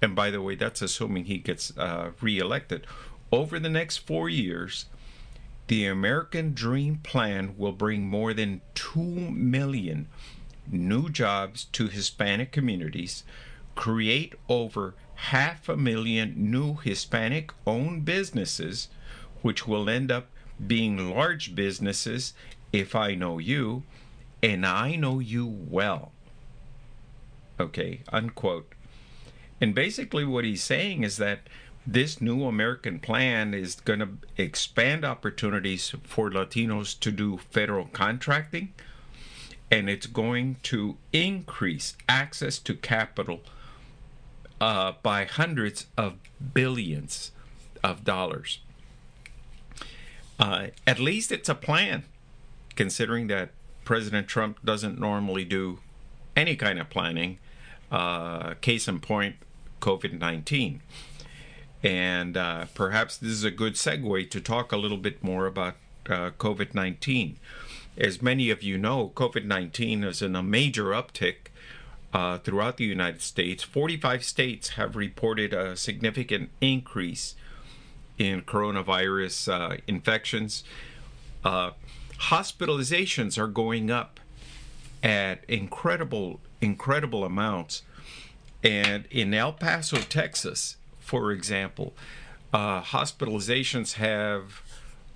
and 0.01 0.15
by 0.15 0.31
the 0.31 0.43
way, 0.43 0.55
that's 0.55 0.83
assuming 0.83 1.25
he 1.25 1.39
gets 1.39 1.77
uh, 1.77 2.11
reelected. 2.21 2.87
Over 3.33 3.59
the 3.59 3.69
next 3.69 3.99
four 3.99 4.29
years, 4.29 4.87
the 5.67 5.87
American 5.87 6.55
Dream 6.55 6.97
Plan 7.03 7.55
will 7.59 7.73
bring 7.73 8.07
more 8.07 8.33
than 8.33 8.63
2 8.75 9.01
million 9.03 10.09
new 10.71 11.09
jobs 11.09 11.65
to 11.73 11.89
Hispanic 11.89 12.53
communities, 12.53 13.25
create 13.75 14.35
over 14.49 14.95
half 15.15 15.69
a 15.69 15.77
million 15.77 16.35
new 16.37 16.77
Hispanic 16.77 17.51
owned 17.67 18.05
businesses, 18.05 18.89
which 19.43 19.67
will 19.67 19.91
end 19.91 20.11
up 20.11 20.29
being 20.65 21.11
large 21.11 21.55
businesses 21.55 22.35
if 22.73 22.95
I 22.95 23.15
know 23.15 23.39
you, 23.39 23.83
and 24.43 24.65
I 24.65 24.97
know 24.97 25.19
you 25.19 25.47
well. 25.47 26.13
Okay, 27.61 28.01
unquote. 28.13 28.73
And 29.61 29.75
basically, 29.75 30.25
what 30.25 30.44
he's 30.44 30.62
saying 30.62 31.03
is 31.03 31.16
that 31.16 31.40
this 31.87 32.21
new 32.21 32.44
American 32.44 32.99
plan 33.01 33.55
is 33.55 33.77
going 33.77 34.01
to 34.01 34.11
expand 34.37 35.05
opportunities 35.05 35.94
for 36.05 36.31
Latinos 36.31 36.99
to 37.01 37.11
do 37.11 37.38
federal 37.51 37.87
contracting, 37.87 38.73
and 39.71 39.88
it's 39.88 40.07
going 40.07 40.57
to 40.64 40.97
increase 41.12 41.97
access 42.09 42.59
to 42.59 42.75
capital 42.75 43.40
uh, 44.61 44.92
by 45.03 45.25
hundreds 45.25 45.87
of 45.97 46.14
billions 46.53 47.33
of 47.83 48.05
dollars. 48.05 48.61
Uh, 50.38 50.68
at 50.87 51.01
least 51.01 51.33
it's 51.33 51.49
a 51.49 51.55
plan, 51.55 52.05
considering 52.77 53.27
that 53.27 53.51
President 53.85 54.29
Trump 54.29 54.62
doesn't 54.64 55.01
normally 55.01 55.44
do 55.44 55.81
any 56.37 56.55
kind 56.55 56.79
of 56.79 56.90
planning. 56.90 57.38
Uh, 57.90 58.53
case 58.61 58.87
in 58.87 59.01
point, 59.01 59.37
COVID 59.81 60.19
19. 60.19 60.81
And 61.83 62.37
uh, 62.37 62.67
perhaps 62.75 63.17
this 63.17 63.31
is 63.31 63.45
a 63.45 63.51
good 63.51 63.75
segue 63.75 64.31
to 64.31 64.41
talk 64.41 64.73
a 64.73 64.77
little 64.77 64.97
bit 64.97 65.23
more 65.23 65.47
about 65.47 65.75
uh, 66.09 66.31
COVID 66.38 66.75
19. 66.75 67.38
As 67.97 68.23
many 68.23 68.51
of 68.51 68.62
you 68.62 68.79
know, 68.79 69.12
COVID 69.14 69.45
19 69.45 70.05
is 70.05 70.23
in 70.23 70.37
a 70.37 70.43
major 70.43 70.87
uptick 70.87 71.51
uh, 72.12 72.38
throughout 72.38 72.77
the 72.77 72.85
United 72.85 73.23
States. 73.23 73.62
45 73.62 74.25
states 74.25 74.71
have 74.71 74.97
reported 74.97 75.53
a 75.53 75.77
significant 75.77 76.51
increase 76.61 77.35
in 78.19 78.43
coronavirus 78.43 79.53
uh, 79.53 79.77
infections. 79.87 80.64
Uh, 81.45 81.71
hospitalizations 82.19 83.38
are 83.38 83.47
going 83.47 83.91
up 83.91 84.21
at 85.03 85.45
incredible, 85.49 86.41
incredible 86.61 87.25
amounts. 87.25 87.83
And 88.62 89.07
in 89.11 89.33
El 89.35 89.53
Paso, 89.53 89.99
Texas, 89.99 90.77
for 90.99 91.31
example, 91.31 91.94
uh, 92.53 92.83
hospitalizations 92.83 93.94
have 93.94 94.62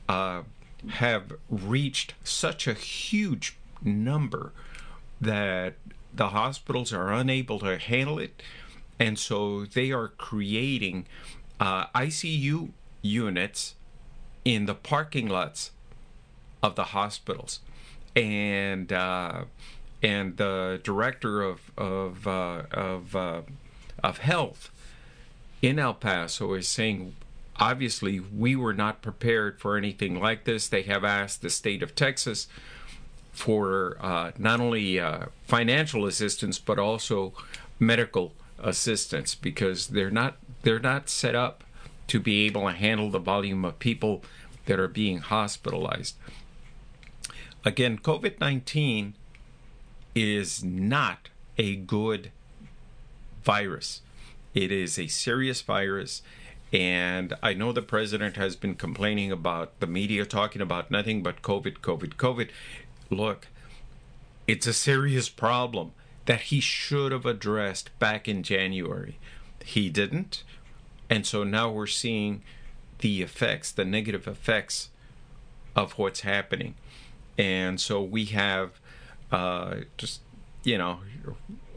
uh, 0.08 0.42
have 0.90 1.32
reached 1.48 2.14
such 2.24 2.66
a 2.66 2.74
huge 2.74 3.56
number 3.82 4.52
that 5.20 5.74
the 6.14 6.28
hospitals 6.28 6.92
are 6.92 7.12
unable 7.12 7.58
to 7.60 7.78
handle 7.78 8.18
it, 8.18 8.42
and 8.98 9.18
so 9.18 9.64
they 9.64 9.90
are 9.90 10.08
creating 10.08 11.06
uh, 11.58 11.86
ICU 11.88 12.70
units 13.00 13.74
in 14.44 14.66
the 14.66 14.74
parking 14.74 15.28
lots 15.28 15.70
of 16.62 16.74
the 16.74 16.84
hospitals, 16.84 17.60
and 18.14 18.92
uh, 18.92 19.44
and 20.02 20.36
the 20.36 20.80
director 20.82 21.42
of 21.42 21.70
of 21.76 22.26
uh, 22.26 22.62
of 22.72 23.14
uh, 23.14 23.42
of 24.02 24.18
health 24.18 24.70
in 25.60 25.78
El 25.78 25.94
Paso 25.94 26.54
is 26.54 26.66
saying, 26.66 27.14
obviously, 27.56 28.18
we 28.18 28.56
were 28.56 28.74
not 28.74 29.00
prepared 29.00 29.60
for 29.60 29.76
anything 29.76 30.20
like 30.20 30.44
this. 30.44 30.66
They 30.66 30.82
have 30.82 31.04
asked 31.04 31.40
the 31.40 31.50
state 31.50 31.82
of 31.82 31.94
Texas 31.94 32.48
for 33.32 33.96
uh, 34.00 34.32
not 34.36 34.60
only 34.60 35.00
uh, 35.00 35.26
financial 35.46 36.04
assistance 36.06 36.58
but 36.58 36.78
also 36.78 37.32
medical 37.78 38.34
assistance 38.58 39.34
because 39.34 39.88
they're 39.88 40.10
not 40.10 40.36
they're 40.62 40.78
not 40.78 41.08
set 41.08 41.34
up 41.34 41.64
to 42.06 42.20
be 42.20 42.44
able 42.46 42.68
to 42.68 42.72
handle 42.72 43.10
the 43.10 43.18
volume 43.18 43.64
of 43.64 43.78
people 43.78 44.22
that 44.66 44.78
are 44.78 44.88
being 44.88 45.18
hospitalized. 45.18 46.14
Again, 47.64 47.98
COVID 47.98 48.38
19 48.40 49.14
is 50.14 50.62
not 50.62 51.28
a 51.58 51.76
good 51.76 52.30
virus. 53.42 54.02
It 54.54 54.70
is 54.70 54.98
a 54.98 55.06
serious 55.06 55.62
virus. 55.62 56.22
And 56.72 57.34
I 57.42 57.52
know 57.54 57.72
the 57.72 57.82
president 57.82 58.36
has 58.36 58.56
been 58.56 58.74
complaining 58.74 59.30
about 59.30 59.78
the 59.80 59.86
media 59.86 60.24
talking 60.24 60.62
about 60.62 60.90
nothing 60.90 61.22
but 61.22 61.42
COVID, 61.42 61.78
COVID, 61.80 62.14
COVID. 62.16 62.48
Look, 63.10 63.48
it's 64.46 64.66
a 64.66 64.72
serious 64.72 65.28
problem 65.28 65.92
that 66.24 66.42
he 66.42 66.60
should 66.60 67.12
have 67.12 67.26
addressed 67.26 67.96
back 67.98 68.26
in 68.26 68.42
January. 68.42 69.18
He 69.64 69.90
didn't. 69.90 70.44
And 71.10 71.26
so 71.26 71.44
now 71.44 71.70
we're 71.70 71.86
seeing 71.86 72.42
the 72.98 73.22
effects, 73.22 73.70
the 73.70 73.84
negative 73.84 74.26
effects 74.26 74.90
of 75.76 75.92
what's 75.98 76.20
happening. 76.20 76.74
And 77.36 77.80
so 77.80 78.02
we 78.02 78.26
have 78.26 78.80
uh, 79.32 79.76
just, 79.96 80.20
you 80.62 80.78
know, 80.78 81.00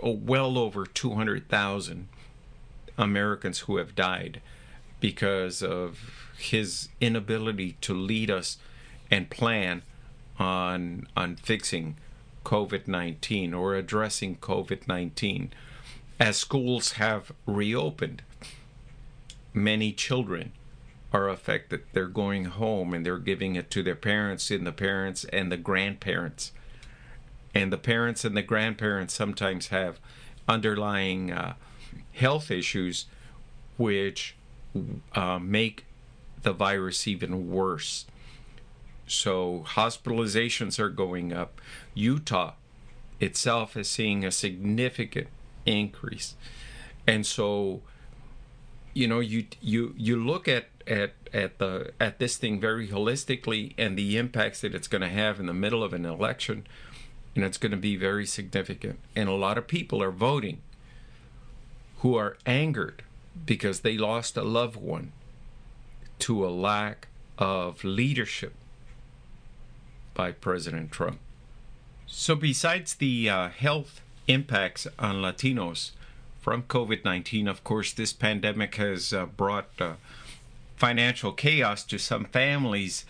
well 0.04 0.58
over 0.58 0.86
200,000 0.86 2.08
Americans 2.98 3.60
who 3.60 3.78
have 3.78 3.96
died 3.96 4.41
because 5.00 5.63
of 5.63 6.32
his 6.38 6.89
inability 7.02 7.78
to 7.82 7.94
lead 7.94 8.30
us 8.30 8.58
and 9.10 9.30
plan 9.30 9.82
on 10.38 11.08
on 11.15 11.36
fixing 11.36 11.96
COVID-19 12.44 13.56
or 13.56 13.76
addressing 13.76 14.36
COVID-19 14.38 15.50
as 16.20 16.38
schools 16.38 16.94
have 16.94 17.32
reopened 17.46 18.22
many 19.54 19.91
children 19.94 20.52
are 21.13 21.30
affected. 21.30 21.82
They're 21.94 22.08
going 22.08 22.46
home 22.46 22.94
and 22.94 23.06
they're 23.06 23.18
giving 23.18 23.56
it 23.56 23.72
to 23.72 23.84
their 23.84 23.96
parents 23.96 24.52
and 24.52 24.68
the 24.68 24.74
parents 24.74 25.24
and 25.26 25.52
the 25.52 25.58
grandparents 25.58 26.52
and 27.56 27.72
the 27.72 27.78
parents 27.78 28.26
and 28.26 28.36
the 28.36 28.41
grandparents 28.41 29.13
sometimes 29.13 29.68
have 29.68 30.00
underlying 30.48 31.32
uh, 31.32 31.54
health 32.13 32.52
issues 32.52 33.06
which 33.78 34.36
uh, 35.13 35.39
make 35.39 35.86
the 36.44 36.54
virus 36.54 37.08
even 37.08 37.50
worse. 37.50 38.06
So 39.08 39.63
hospitalizations 39.68 40.80
are 40.80 40.89
going 40.89 41.32
up. 41.32 41.62
Utah 41.94 42.54
itself 43.20 43.78
is 43.78 43.89
seeing 43.89 44.26
a 44.26 44.32
significant 44.32 45.28
increase. 45.65 46.36
And 47.08 47.26
so 47.26 47.82
you 48.94 49.08
know 49.08 49.20
you 49.20 49.46
you 49.62 49.94
you 49.98 50.15
look 50.15 50.48
at 50.48 50.68
at 50.88 51.13
at 51.34 51.60
the 51.60 51.91
at 52.00 52.18
this 52.18 52.38
thing 52.38 52.60
very 52.60 52.88
holistically 52.88 53.74
and 53.78 53.98
the 53.98 54.18
impacts 54.18 54.62
that 54.62 54.74
it's 54.74 54.88
going 54.88 55.02
to 55.02 55.10
have 55.10 55.39
in 55.39 55.46
the 55.46 55.54
middle 55.54 55.84
of 55.84 55.94
an 55.94 56.06
election 56.06 56.65
and 57.36 57.43
it's 57.43 57.58
going 57.58 57.71
to 57.71 57.78
be 57.78 57.95
very 57.95 58.26
significant 58.26 59.00
and 59.15 59.30
a 59.30 59.34
lot 59.34 59.58
of 59.58 59.67
people 59.67 60.02
are 60.02 60.12
voting 60.12 60.62
who 62.00 62.15
are 62.15 62.38
angered 62.45 63.04
because 63.45 63.82
they 63.82 63.98
lost 63.98 64.38
a 64.38 64.43
loved 64.43 64.76
one 64.76 65.12
to 66.19 66.45
a 66.45 66.50
lack 66.50 67.08
of 67.38 67.84
leadership 67.84 68.54
by 70.13 70.32
President 70.32 70.91
Trump. 70.91 71.19
So, 72.08 72.36
besides 72.36 72.93
the 72.95 73.30
uh, 73.30 73.50
health 73.50 74.02
impacts 74.28 74.88
on 74.98 75.15
Latinos 75.15 75.91
from 76.39 76.63
COVID 76.63 77.04
19, 77.04 77.48
of 77.48 77.63
course, 77.63 77.91
this 77.91 78.13
pandemic 78.13 78.76
has 78.76 79.12
uh, 79.12 79.26
brought 79.26 79.69
uh, 79.80 79.93
financial 80.78 81.32
chaos 81.32 81.84
to 81.86 81.98
some 81.98 82.26
families. 82.26 83.06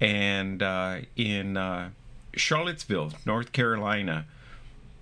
And 0.00 0.62
uh, 0.62 1.02
in 1.16 1.56
uh, 1.56 1.90
Charlottesville, 2.34 3.12
North 3.26 3.52
Carolina, 3.52 4.26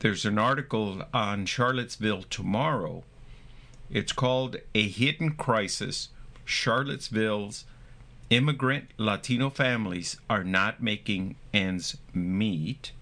there's 0.01 0.25
an 0.25 0.39
article 0.39 1.03
on 1.13 1.47
Charlottesville 1.47 2.23
tomorrow 2.23 3.05
it's 3.91 4.13
called 4.13 4.57
A 4.73 4.89
Hidden 4.89 5.33
Crisis 5.33 6.11
Charlottesville's 6.45 7.65
Immigrant 8.31 8.91
Latino 8.97 9.51
Families 9.51 10.17
Are 10.31 10.45
Not 10.45 10.81
Making 10.81 11.35
Ends 11.53 11.97
Meet. 12.15 12.93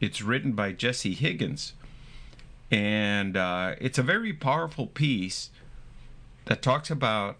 It's 0.00 0.20
written 0.20 0.52
by 0.52 0.72
Jesse 0.72 1.14
Higgins. 1.14 1.74
And 2.72 3.36
uh, 3.36 3.76
it's 3.80 3.98
a 3.98 4.02
very 4.02 4.32
powerful 4.32 4.88
piece 4.88 5.50
that 6.46 6.60
talks 6.60 6.90
about, 6.90 7.36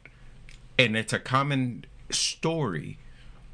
and 0.78 0.96
it's 0.96 1.12
a 1.12 1.18
common 1.18 1.86
story 2.10 2.98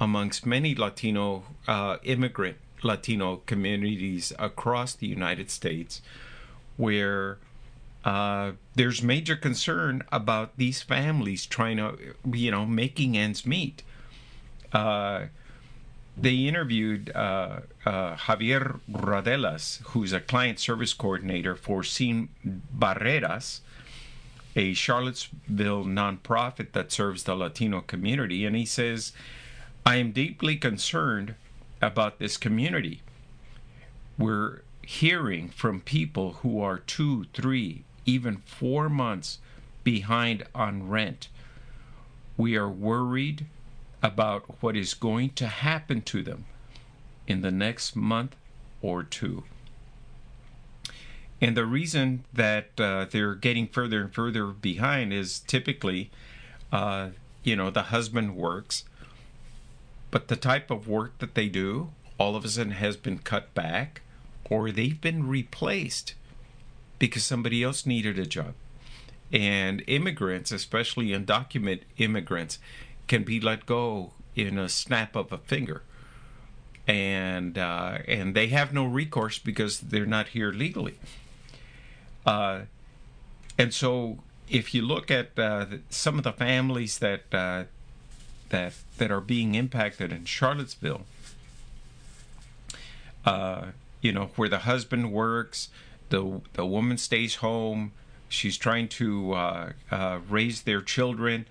amongst 0.01 0.47
many 0.47 0.75
Latino 0.75 1.45
uh, 1.69 1.99
immigrant 2.03 2.57
Latino 2.83 3.37
communities 3.47 4.33
across 4.39 4.95
the 4.95 5.07
United 5.07 5.51
States 5.51 6.01
where 6.77 7.39
uh, 8.05 8.53
there's 8.75 9.03
major 9.03 9.37
concern 9.37 10.03
about 10.11 10.57
these 10.57 10.81
families 10.81 11.45
trying 11.45 11.77
to, 11.77 12.15
you 12.33 12.51
know, 12.51 12.65
making 12.65 13.17
ends 13.17 13.45
meet. 13.45 13.83
Uh, 14.73 15.27
they 16.17 16.35
interviewed 16.35 17.11
uh, 17.15 17.61
uh 17.85 18.17
Javier 18.17 18.81
Rodelas, 18.91 19.81
who's 19.89 20.13
a 20.13 20.21
client 20.21 20.59
service 20.59 20.95
coordinator 20.95 21.55
for 21.55 21.83
Sin 21.83 22.29
Barreras, 22.45 23.61
a 24.57 24.73
Charlottesville 24.73 25.85
nonprofit 25.85 26.73
that 26.73 26.91
serves 26.91 27.25
the 27.25 27.35
Latino 27.35 27.81
community. 27.83 28.47
And 28.47 28.57
he 28.57 28.65
says, 28.65 29.13
I 29.85 29.97
am 29.97 30.13
deeply 30.13 30.57
concerned 30.57 31.35
about 31.81 32.19
this 32.19 32.37
community. 32.37 33.03
We're 34.19 34.63
hearing 34.83 35.49
from 35.49 35.81
people 35.81 36.33
who 36.43 36.61
are 36.61 36.79
two, 36.79 37.25
three, 37.33 37.85
even 38.05 38.39
four 38.39 38.89
months 38.89 39.39
behind 39.83 40.45
on 40.55 40.89
rent. 40.89 41.29
We 42.37 42.57
are 42.57 42.69
worried 42.69 43.47
about 44.03 44.63
what 44.63 44.77
is 44.77 44.95
going 44.95 45.31
to 45.31 45.47
happen 45.47 46.03
to 46.03 46.23
them 46.23 46.45
in 47.27 47.41
the 47.43 47.51
next 47.51 47.97
month 47.97 48.37
or 48.83 49.03
two. 49.03 49.45
And 51.41 51.57
the 51.57 51.65
reason 51.65 52.25
that 52.33 52.79
uh, 52.79 53.07
they're 53.11 53.35
getting 53.35 53.67
further 53.67 54.03
and 54.03 54.13
further 54.13 54.47
behind 54.47 55.13
is 55.13 55.41
typically, 55.41 56.11
uh, 56.71 57.11
you 57.43 57.57
know, 57.57 57.71
the 57.71 57.85
husband 57.85 58.37
works, 58.37 58.85
but 60.11 60.29
the 60.29 60.37
type 60.37 60.71
of 60.71 60.89
work 60.89 61.19
that 61.19 61.35
they 61.35 61.49
do 61.49 61.91
all 62.19 62.37
of 62.37 62.45
a 62.45 62.49
sudden 62.49 62.73
has 62.73 62.97
been 62.97 63.19
cut 63.19 63.55
back 63.55 64.03
or 64.45 64.71
they've 64.71 65.01
been 65.01 65.27
replaced 65.27 66.15
because 66.99 67.25
somebody 67.25 67.63
else 67.63 67.87
needed 67.87 68.19
a 68.19 68.27
job. 68.27 68.55
And 69.33 69.83
immigrants, 69.87 70.53
especially 70.53 71.09
undocumented 71.09 71.83
immigrants, 71.97 72.59
can 73.09 73.23
be 73.23 73.41
let 73.41 73.65
go 73.65 74.13
in 74.37 74.59
a 74.59 74.69
snap 74.69 75.17
of 75.17 75.33
a 75.33 75.39
finger. 75.39 75.83
And 76.87 77.57
uh, 77.57 77.99
and 78.09 78.35
they 78.35 78.49
have 78.49 78.73
no 78.73 78.85
recourse 78.85 79.39
because 79.39 79.81
they're 79.81 80.07
not 80.07 80.29
here 80.29 80.51
legally. 80.51 80.99
Uh, 82.27 82.63
and 83.57 83.73
so, 83.73 84.19
if 84.49 84.75
you 84.75 84.83
look 84.83 85.11
at 85.11 85.39
uh, 85.39 85.67
some 85.89 86.19
of 86.19 86.25
the 86.25 86.33
families 86.33 86.99
that 86.99 87.23
uh, 87.33 87.65
that 88.51 88.75
that 88.99 89.11
are 89.11 89.21
being 89.21 89.55
impacted 89.55 90.13
in 90.13 90.25
Charlottesville, 90.25 91.03
uh, 93.25 93.67
you 94.01 94.13
know, 94.13 94.31
where 94.37 94.49
the 94.49 94.61
husband 94.61 95.11
works, 95.11 95.69
the 96.11 96.41
the 96.53 96.67
woman 96.67 96.99
stays 96.99 97.37
home. 97.37 97.93
She's 98.29 98.57
trying 98.57 98.89
to 98.89 99.33
uh, 99.33 99.73
uh, 99.91 100.19
raise 100.29 100.63
their 100.63 100.81
children, 100.81 101.47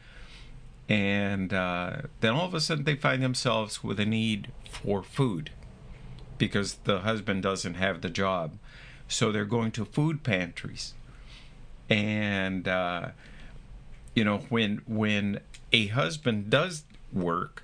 and 0.87 1.53
uh, 1.53 2.03
then 2.21 2.33
all 2.33 2.45
of 2.45 2.53
a 2.53 2.61
sudden 2.61 2.85
they 2.85 2.95
find 2.95 3.21
themselves 3.21 3.83
with 3.83 3.99
a 3.99 4.05
need 4.05 4.51
for 4.69 5.03
food 5.03 5.51
because 6.37 6.75
the 6.85 6.99
husband 6.99 7.43
doesn't 7.43 7.73
have 7.73 8.01
the 8.01 8.09
job, 8.09 8.57
so 9.09 9.31
they're 9.31 9.43
going 9.43 9.71
to 9.71 9.83
food 9.83 10.23
pantries, 10.23 10.93
and 11.89 12.67
uh, 12.67 13.09
you 14.15 14.23
know 14.23 14.39
when 14.49 14.81
when 14.87 15.41
a 15.71 15.87
husband 15.87 16.49
does 16.49 16.83
work, 17.13 17.63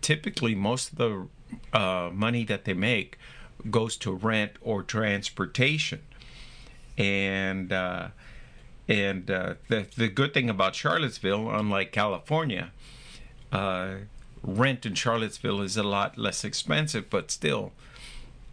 typically 0.00 0.54
most 0.54 0.92
of 0.92 0.98
the 0.98 1.26
uh, 1.72 2.10
money 2.12 2.44
that 2.44 2.64
they 2.64 2.74
make 2.74 3.18
goes 3.70 3.96
to 3.98 4.12
rent 4.12 4.52
or 4.60 4.82
transportation. 4.82 6.00
And 6.96 7.72
uh, 7.72 8.08
and 8.88 9.30
uh, 9.30 9.54
the 9.68 9.86
the 9.96 10.08
good 10.08 10.34
thing 10.34 10.50
about 10.50 10.74
Charlottesville, 10.74 11.50
unlike 11.50 11.92
California, 11.92 12.72
uh, 13.52 13.94
rent 14.42 14.84
in 14.84 14.94
Charlottesville 14.94 15.60
is 15.62 15.76
a 15.76 15.82
lot 15.82 16.18
less 16.18 16.44
expensive, 16.44 17.08
but 17.08 17.30
still, 17.30 17.72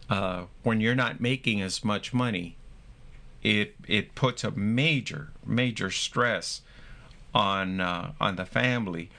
uh, 0.08 0.44
when 0.62 0.80
you're 0.80 0.94
not 0.94 1.20
making 1.20 1.60
as 1.60 1.84
much 1.84 2.14
money, 2.14 2.56
it 3.42 3.74
it 3.86 4.14
puts 4.14 4.44
a 4.44 4.50
major 4.52 5.30
major 5.44 5.90
stress 5.90 6.62
on 7.34 7.80
uh, 7.80 8.12
on 8.20 8.36
the 8.36 8.46
family. 8.46 9.10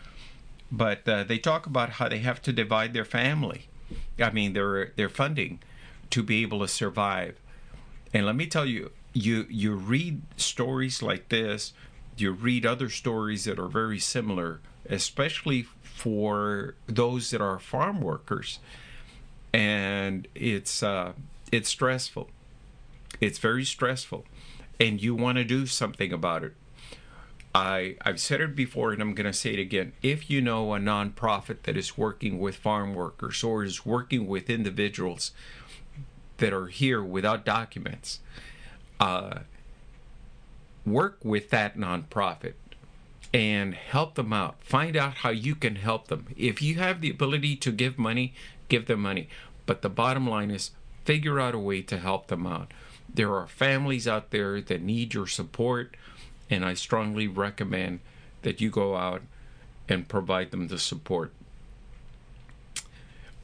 But 0.71 1.07
uh, 1.07 1.23
they 1.23 1.39
talk 1.39 1.65
about 1.65 1.91
how 1.91 2.09
they 2.09 2.19
have 2.19 2.41
to 2.43 2.53
divide 2.53 2.93
their 2.93 3.05
family. 3.05 3.67
I 4.19 4.29
mean, 4.31 4.53
their 4.53 4.91
their 4.95 5.09
funding 5.09 5.59
to 6.11 6.23
be 6.23 6.41
able 6.41 6.59
to 6.59 6.67
survive. 6.67 7.39
And 8.13 8.25
let 8.25 8.35
me 8.35 8.47
tell 8.47 8.65
you, 8.65 8.91
you 9.13 9.45
you 9.49 9.75
read 9.75 10.21
stories 10.37 11.01
like 11.01 11.29
this, 11.29 11.73
you 12.17 12.31
read 12.31 12.65
other 12.65 12.89
stories 12.89 13.45
that 13.45 13.59
are 13.59 13.67
very 13.67 13.99
similar, 13.99 14.59
especially 14.87 15.63
for 15.81 16.75
those 16.87 17.31
that 17.31 17.41
are 17.41 17.59
farm 17.59 18.01
workers, 18.01 18.59
and 19.53 20.27
it's 20.35 20.83
uh, 20.83 21.13
it's 21.51 21.69
stressful. 21.69 22.29
It's 23.19 23.39
very 23.39 23.65
stressful, 23.65 24.25
and 24.79 25.01
you 25.01 25.15
want 25.15 25.37
to 25.37 25.43
do 25.43 25.65
something 25.65 26.13
about 26.13 26.43
it. 26.43 26.55
I 27.53 27.95
I've 28.01 28.19
said 28.19 28.41
it 28.41 28.55
before, 28.55 28.91
and 28.91 29.01
I'm 29.01 29.13
going 29.13 29.25
to 29.25 29.33
say 29.33 29.53
it 29.53 29.59
again. 29.59 29.93
If 30.01 30.29
you 30.29 30.41
know 30.41 30.73
a 30.73 30.79
nonprofit 30.79 31.63
that 31.63 31.77
is 31.77 31.97
working 31.97 32.39
with 32.39 32.55
farm 32.55 32.93
workers 32.93 33.43
or 33.43 33.63
is 33.63 33.85
working 33.85 34.27
with 34.27 34.49
individuals 34.49 35.31
that 36.37 36.53
are 36.53 36.67
here 36.67 37.03
without 37.03 37.45
documents, 37.45 38.19
uh, 38.99 39.39
work 40.85 41.17
with 41.23 41.49
that 41.49 41.77
nonprofit 41.77 42.53
and 43.33 43.73
help 43.75 44.15
them 44.15 44.33
out. 44.33 44.55
Find 44.63 44.95
out 44.95 45.15
how 45.15 45.29
you 45.29 45.55
can 45.55 45.75
help 45.75 46.07
them. 46.07 46.27
If 46.37 46.61
you 46.61 46.75
have 46.75 47.01
the 47.01 47.09
ability 47.09 47.55
to 47.57 47.71
give 47.71 47.97
money, 47.97 48.33
give 48.69 48.85
them 48.85 49.01
money. 49.01 49.27
But 49.65 49.81
the 49.81 49.89
bottom 49.89 50.27
line 50.27 50.49
is 50.51 50.71
figure 51.05 51.39
out 51.39 51.55
a 51.55 51.59
way 51.59 51.81
to 51.83 51.97
help 51.97 52.27
them 52.27 52.47
out. 52.47 52.71
There 53.11 53.33
are 53.35 53.47
families 53.47 54.07
out 54.07 54.31
there 54.31 54.61
that 54.61 54.81
need 54.81 55.13
your 55.13 55.27
support, 55.27 55.95
and 56.49 56.65
I 56.65 56.73
strongly 56.73 57.27
recommend 57.27 57.99
that 58.41 58.61
you 58.61 58.69
go 58.69 58.95
out 58.95 59.21
and 59.87 60.07
provide 60.07 60.51
them 60.51 60.67
the 60.67 60.79
support. 60.79 61.31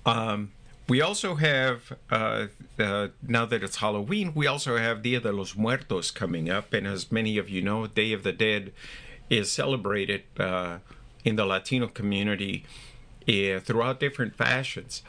Um, 0.06 0.52
we 0.88 1.02
also 1.02 1.36
have, 1.36 1.94
uh, 2.12 2.48
uh, 2.78 3.08
now 3.28 3.46
that 3.46 3.64
it's 3.64 3.78
Halloween, 3.78 4.34
we 4.36 4.46
also 4.46 4.78
have 4.78 5.02
Dia 5.02 5.20
de 5.20 5.32
los 5.32 5.56
Muertos 5.56 6.12
coming 6.12 6.50
up. 6.50 6.74
And 6.74 6.86
as 6.86 7.12
many 7.12 7.40
of 7.40 7.50
you 7.50 7.62
know, 7.62 7.88
Day 7.88 8.14
of 8.14 8.22
the 8.22 8.32
Dead 8.32 8.72
is 9.30 9.52
celebrated 9.52 10.24
uh, 10.40 10.78
in 11.24 11.36
the 11.36 11.46
Latino 11.46 11.88
community 11.88 12.66
uh, 13.28 13.60
throughout 13.60 14.00
different 14.00 14.36
fashions. 14.36 15.02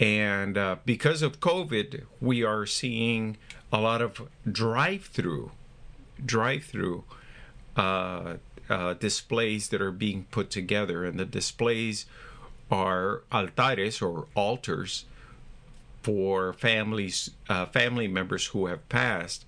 And 0.00 0.58
uh, 0.58 0.76
because 0.84 1.22
of 1.22 1.38
COVID, 1.38 2.02
we 2.20 2.42
are 2.42 2.66
seeing 2.66 3.36
a 3.72 3.80
lot 3.80 4.02
of 4.02 4.28
drive-through, 4.50 5.52
drive-through 6.24 7.04
uh, 7.76 8.94
displays 8.94 9.68
that 9.68 9.80
are 9.80 9.92
being 9.92 10.26
put 10.30 10.50
together, 10.50 11.04
and 11.04 11.18
the 11.18 11.24
displays 11.24 12.06
are 12.70 13.22
altares 13.30 14.02
or 14.02 14.26
altars 14.34 15.04
for 16.02 16.52
families, 16.52 17.30
uh, 17.48 17.66
family 17.66 18.08
members 18.08 18.46
who 18.46 18.66
have 18.66 18.88
passed, 18.88 19.44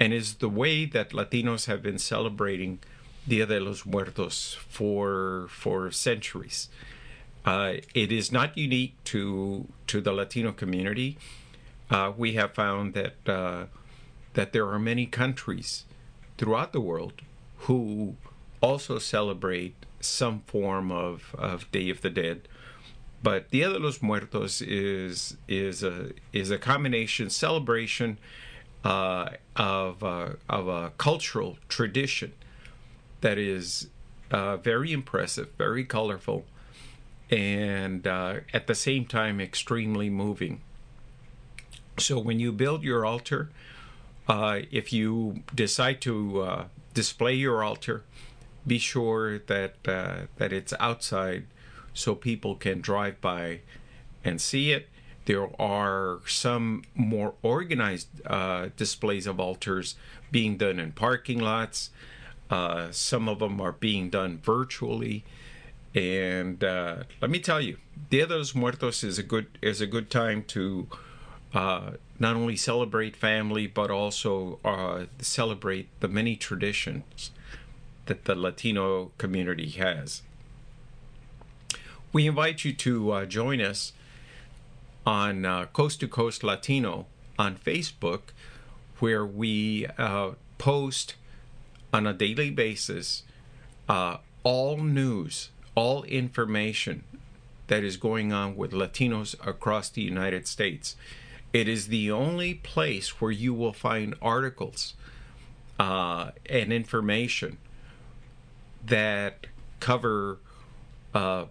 and 0.00 0.12
is 0.12 0.34
the 0.34 0.48
way 0.48 0.84
that 0.84 1.10
Latinos 1.10 1.66
have 1.66 1.82
been 1.82 1.98
celebrating 1.98 2.78
Dia 3.26 3.46
de 3.46 3.60
los 3.60 3.84
Muertos 3.84 4.54
for 4.54 5.46
for 5.50 5.90
centuries. 5.90 6.68
Uh, 7.44 7.74
it 7.94 8.10
is 8.10 8.32
not 8.32 8.56
unique 8.56 8.94
to 9.04 9.66
to 9.86 10.00
the 10.00 10.12
Latino 10.12 10.52
community. 10.52 11.18
Uh, 11.90 12.12
we 12.16 12.34
have 12.34 12.54
found 12.54 12.94
that 12.94 13.16
uh, 13.26 13.66
that 14.34 14.52
there 14.52 14.68
are 14.68 14.78
many 14.78 15.06
countries 15.06 15.84
throughout 16.38 16.72
the 16.72 16.80
world 16.80 17.20
who 17.62 18.14
also 18.60 18.98
celebrate 18.98 19.74
some 20.00 20.40
form 20.46 20.90
of, 20.90 21.34
of 21.36 21.70
Day 21.70 21.90
of 21.90 22.00
the 22.00 22.10
Dead. 22.10 22.48
But 23.22 23.50
Dia 23.50 23.68
de 23.68 23.78
los 23.80 24.00
Muertos 24.00 24.62
is 24.62 25.36
is 25.48 25.82
a 25.82 26.12
is 26.32 26.52
a 26.52 26.58
combination 26.58 27.30
celebration 27.30 28.16
uh, 28.84 29.30
of 29.56 30.04
of 30.04 30.68
a 30.68 30.92
cultural 30.98 31.58
tradition 31.68 32.32
that 33.20 33.36
is 33.36 33.88
uh, 34.30 34.56
very 34.58 34.92
impressive, 34.92 35.48
very 35.58 35.84
colorful, 35.84 36.44
and 37.28 38.06
uh, 38.06 38.34
at 38.54 38.68
the 38.68 38.74
same 38.74 39.04
time 39.04 39.40
extremely 39.40 40.08
moving. 40.08 40.60
So 41.98 42.20
when 42.20 42.38
you 42.38 42.52
build 42.52 42.84
your 42.84 43.04
altar, 43.04 43.50
uh, 44.28 44.60
if 44.70 44.92
you 44.92 45.42
decide 45.54 46.00
to 46.02 46.42
uh, 46.42 46.64
display 46.94 47.34
your 47.34 47.62
altar, 47.62 48.04
be 48.66 48.78
sure 48.78 49.38
that 49.38 49.74
uh, 49.86 50.26
that 50.36 50.52
it's 50.52 50.74
outside 50.78 51.46
so 51.94 52.14
people 52.14 52.54
can 52.54 52.80
drive 52.80 53.20
by 53.20 53.60
and 54.22 54.40
see 54.40 54.72
it. 54.72 54.88
There 55.24 55.48
are 55.60 56.20
some 56.26 56.84
more 56.94 57.34
organized 57.42 58.08
uh, 58.26 58.68
displays 58.76 59.26
of 59.26 59.40
altars 59.40 59.96
being 60.30 60.56
done 60.56 60.78
in 60.78 60.92
parking 60.92 61.38
lots. 61.38 61.90
Uh, 62.50 62.90
some 62.90 63.28
of 63.28 63.40
them 63.40 63.60
are 63.60 63.72
being 63.72 64.08
done 64.08 64.38
virtually. 64.38 65.24
And 65.94 66.62
uh, 66.62 67.04
let 67.20 67.30
me 67.30 67.40
tell 67.40 67.60
you, 67.60 67.78
Dia 68.10 68.26
de 68.26 68.36
los 68.36 68.54
Muertos 68.54 69.02
is 69.02 69.18
a 69.18 69.22
good 69.22 69.58
is 69.62 69.80
a 69.80 69.86
good 69.86 70.10
time 70.10 70.44
to 70.44 70.88
uh, 71.54 71.92
not 72.18 72.36
only 72.36 72.56
celebrate 72.56 73.16
family 73.16 73.66
but 73.66 73.90
also 73.90 74.58
uh, 74.64 75.06
celebrate 75.20 75.88
the 76.00 76.08
many 76.08 76.36
traditions 76.36 77.30
that 78.06 78.24
the 78.24 78.34
Latino 78.34 79.12
community 79.18 79.68
has. 79.70 80.22
We 82.12 82.26
invite 82.26 82.64
you 82.64 82.72
to 82.72 83.12
uh, 83.12 83.26
join 83.26 83.60
us 83.60 83.92
on 85.06 85.44
uh, 85.44 85.66
Coast 85.66 86.00
to 86.00 86.08
Coast 86.08 86.42
Latino 86.42 87.06
on 87.38 87.56
Facebook 87.56 88.20
where 88.98 89.24
we 89.24 89.86
uh, 89.98 90.30
post 90.58 91.14
on 91.92 92.06
a 92.06 92.12
daily 92.12 92.50
basis 92.50 93.22
all 94.48 94.78
news, 94.78 95.50
all 95.74 96.04
information 96.04 97.04
that 97.66 97.84
is 97.84 97.96
going 97.96 98.32
on 98.32 98.56
with 98.56 98.72
Latinos 98.72 99.34
across 99.46 99.88
the 99.90 100.00
United 100.00 100.46
States. 100.46 100.96
It 101.52 101.68
is 101.68 101.88
the 101.88 102.10
only 102.10 102.54
place 102.54 103.20
where 103.20 103.30
you 103.30 103.54
will 103.54 103.72
find 103.72 104.14
articles 104.20 104.94
uh, 105.78 106.32
and 106.46 106.72
information 106.72 107.58
that 108.86 109.46
cover 109.80 110.38
uh, 111.14 111.46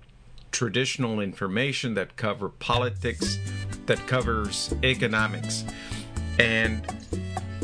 traditional 0.51 1.19
information, 1.19 1.93
that 1.95 2.15
cover 2.15 2.49
politics, 2.49 3.37
that 3.85 4.05
covers 4.07 4.73
economics. 4.83 5.63
And 6.39 6.85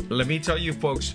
let 0.08 0.26
me 0.26 0.38
tell 0.38 0.58
you, 0.58 0.72
folks, 0.72 1.14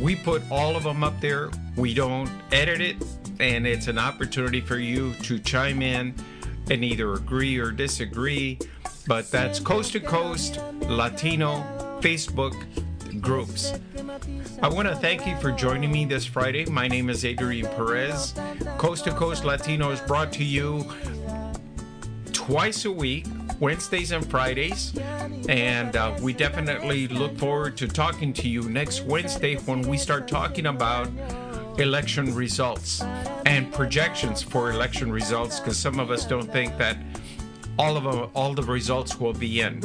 we 0.00 0.16
put 0.16 0.42
all 0.50 0.76
of 0.76 0.84
them 0.84 1.04
up 1.04 1.20
there. 1.20 1.50
We 1.76 1.92
don't 1.92 2.30
edit 2.52 2.80
it, 2.80 2.96
and 3.40 3.66
it's 3.66 3.88
an 3.88 3.98
opportunity 3.98 4.60
for 4.60 4.78
you 4.78 5.12
to 5.24 5.38
chime 5.38 5.82
in 5.82 6.14
and 6.70 6.84
either 6.84 7.14
agree 7.14 7.58
or 7.58 7.70
disagree. 7.70 8.58
But 9.08 9.30
that's 9.30 9.58
Coast 9.58 9.92
to 9.92 10.00
Coast 10.00 10.60
Latino 10.82 11.64
Facebook 12.02 12.54
groups. 13.22 13.72
I 14.60 14.68
want 14.68 14.86
to 14.86 14.94
thank 14.94 15.26
you 15.26 15.34
for 15.38 15.50
joining 15.50 15.90
me 15.90 16.04
this 16.04 16.26
Friday. 16.26 16.66
My 16.66 16.88
name 16.88 17.08
is 17.08 17.24
Adrian 17.24 17.66
Perez. 17.68 18.34
Coast 18.76 19.04
to 19.04 19.12
Coast 19.12 19.46
Latino 19.46 19.92
is 19.92 20.00
brought 20.02 20.30
to 20.34 20.44
you 20.44 20.84
twice 22.34 22.84
a 22.84 22.92
week, 22.92 23.26
Wednesdays 23.60 24.12
and 24.12 24.28
Fridays. 24.30 24.94
And 25.48 25.96
uh, 25.96 26.14
we 26.20 26.34
definitely 26.34 27.08
look 27.08 27.38
forward 27.38 27.78
to 27.78 27.88
talking 27.88 28.34
to 28.34 28.46
you 28.46 28.68
next 28.68 29.04
Wednesday 29.04 29.56
when 29.60 29.80
we 29.80 29.96
start 29.96 30.28
talking 30.28 30.66
about 30.66 31.08
election 31.78 32.34
results 32.34 33.00
and 33.46 33.72
projections 33.72 34.42
for 34.42 34.70
election 34.70 35.10
results 35.10 35.60
because 35.60 35.78
some 35.78 35.98
of 35.98 36.10
us 36.10 36.26
don't 36.26 36.52
think 36.52 36.76
that 36.76 36.98
all 37.78 37.96
of 37.96 38.06
all 38.34 38.54
the 38.54 38.62
results 38.62 39.18
will 39.20 39.32
be 39.32 39.60
in. 39.60 39.82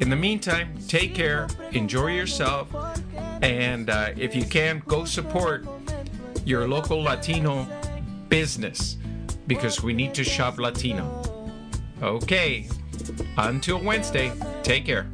In 0.00 0.10
the 0.10 0.16
meantime, 0.16 0.74
take 0.88 1.14
care, 1.14 1.48
enjoy 1.72 2.08
yourself, 2.14 2.68
and 3.42 3.88
uh, 3.88 4.10
if 4.16 4.34
you 4.34 4.44
can, 4.44 4.82
go 4.86 5.04
support 5.04 5.66
your 6.44 6.68
local 6.68 7.02
Latino 7.02 7.66
business 8.28 8.98
because 9.46 9.82
we 9.82 9.92
need 9.92 10.14
to 10.14 10.24
shop 10.24 10.58
Latino. 10.58 11.22
Okay, 12.02 12.68
until 13.38 13.82
Wednesday, 13.82 14.32
take 14.62 14.84
care. 14.84 15.06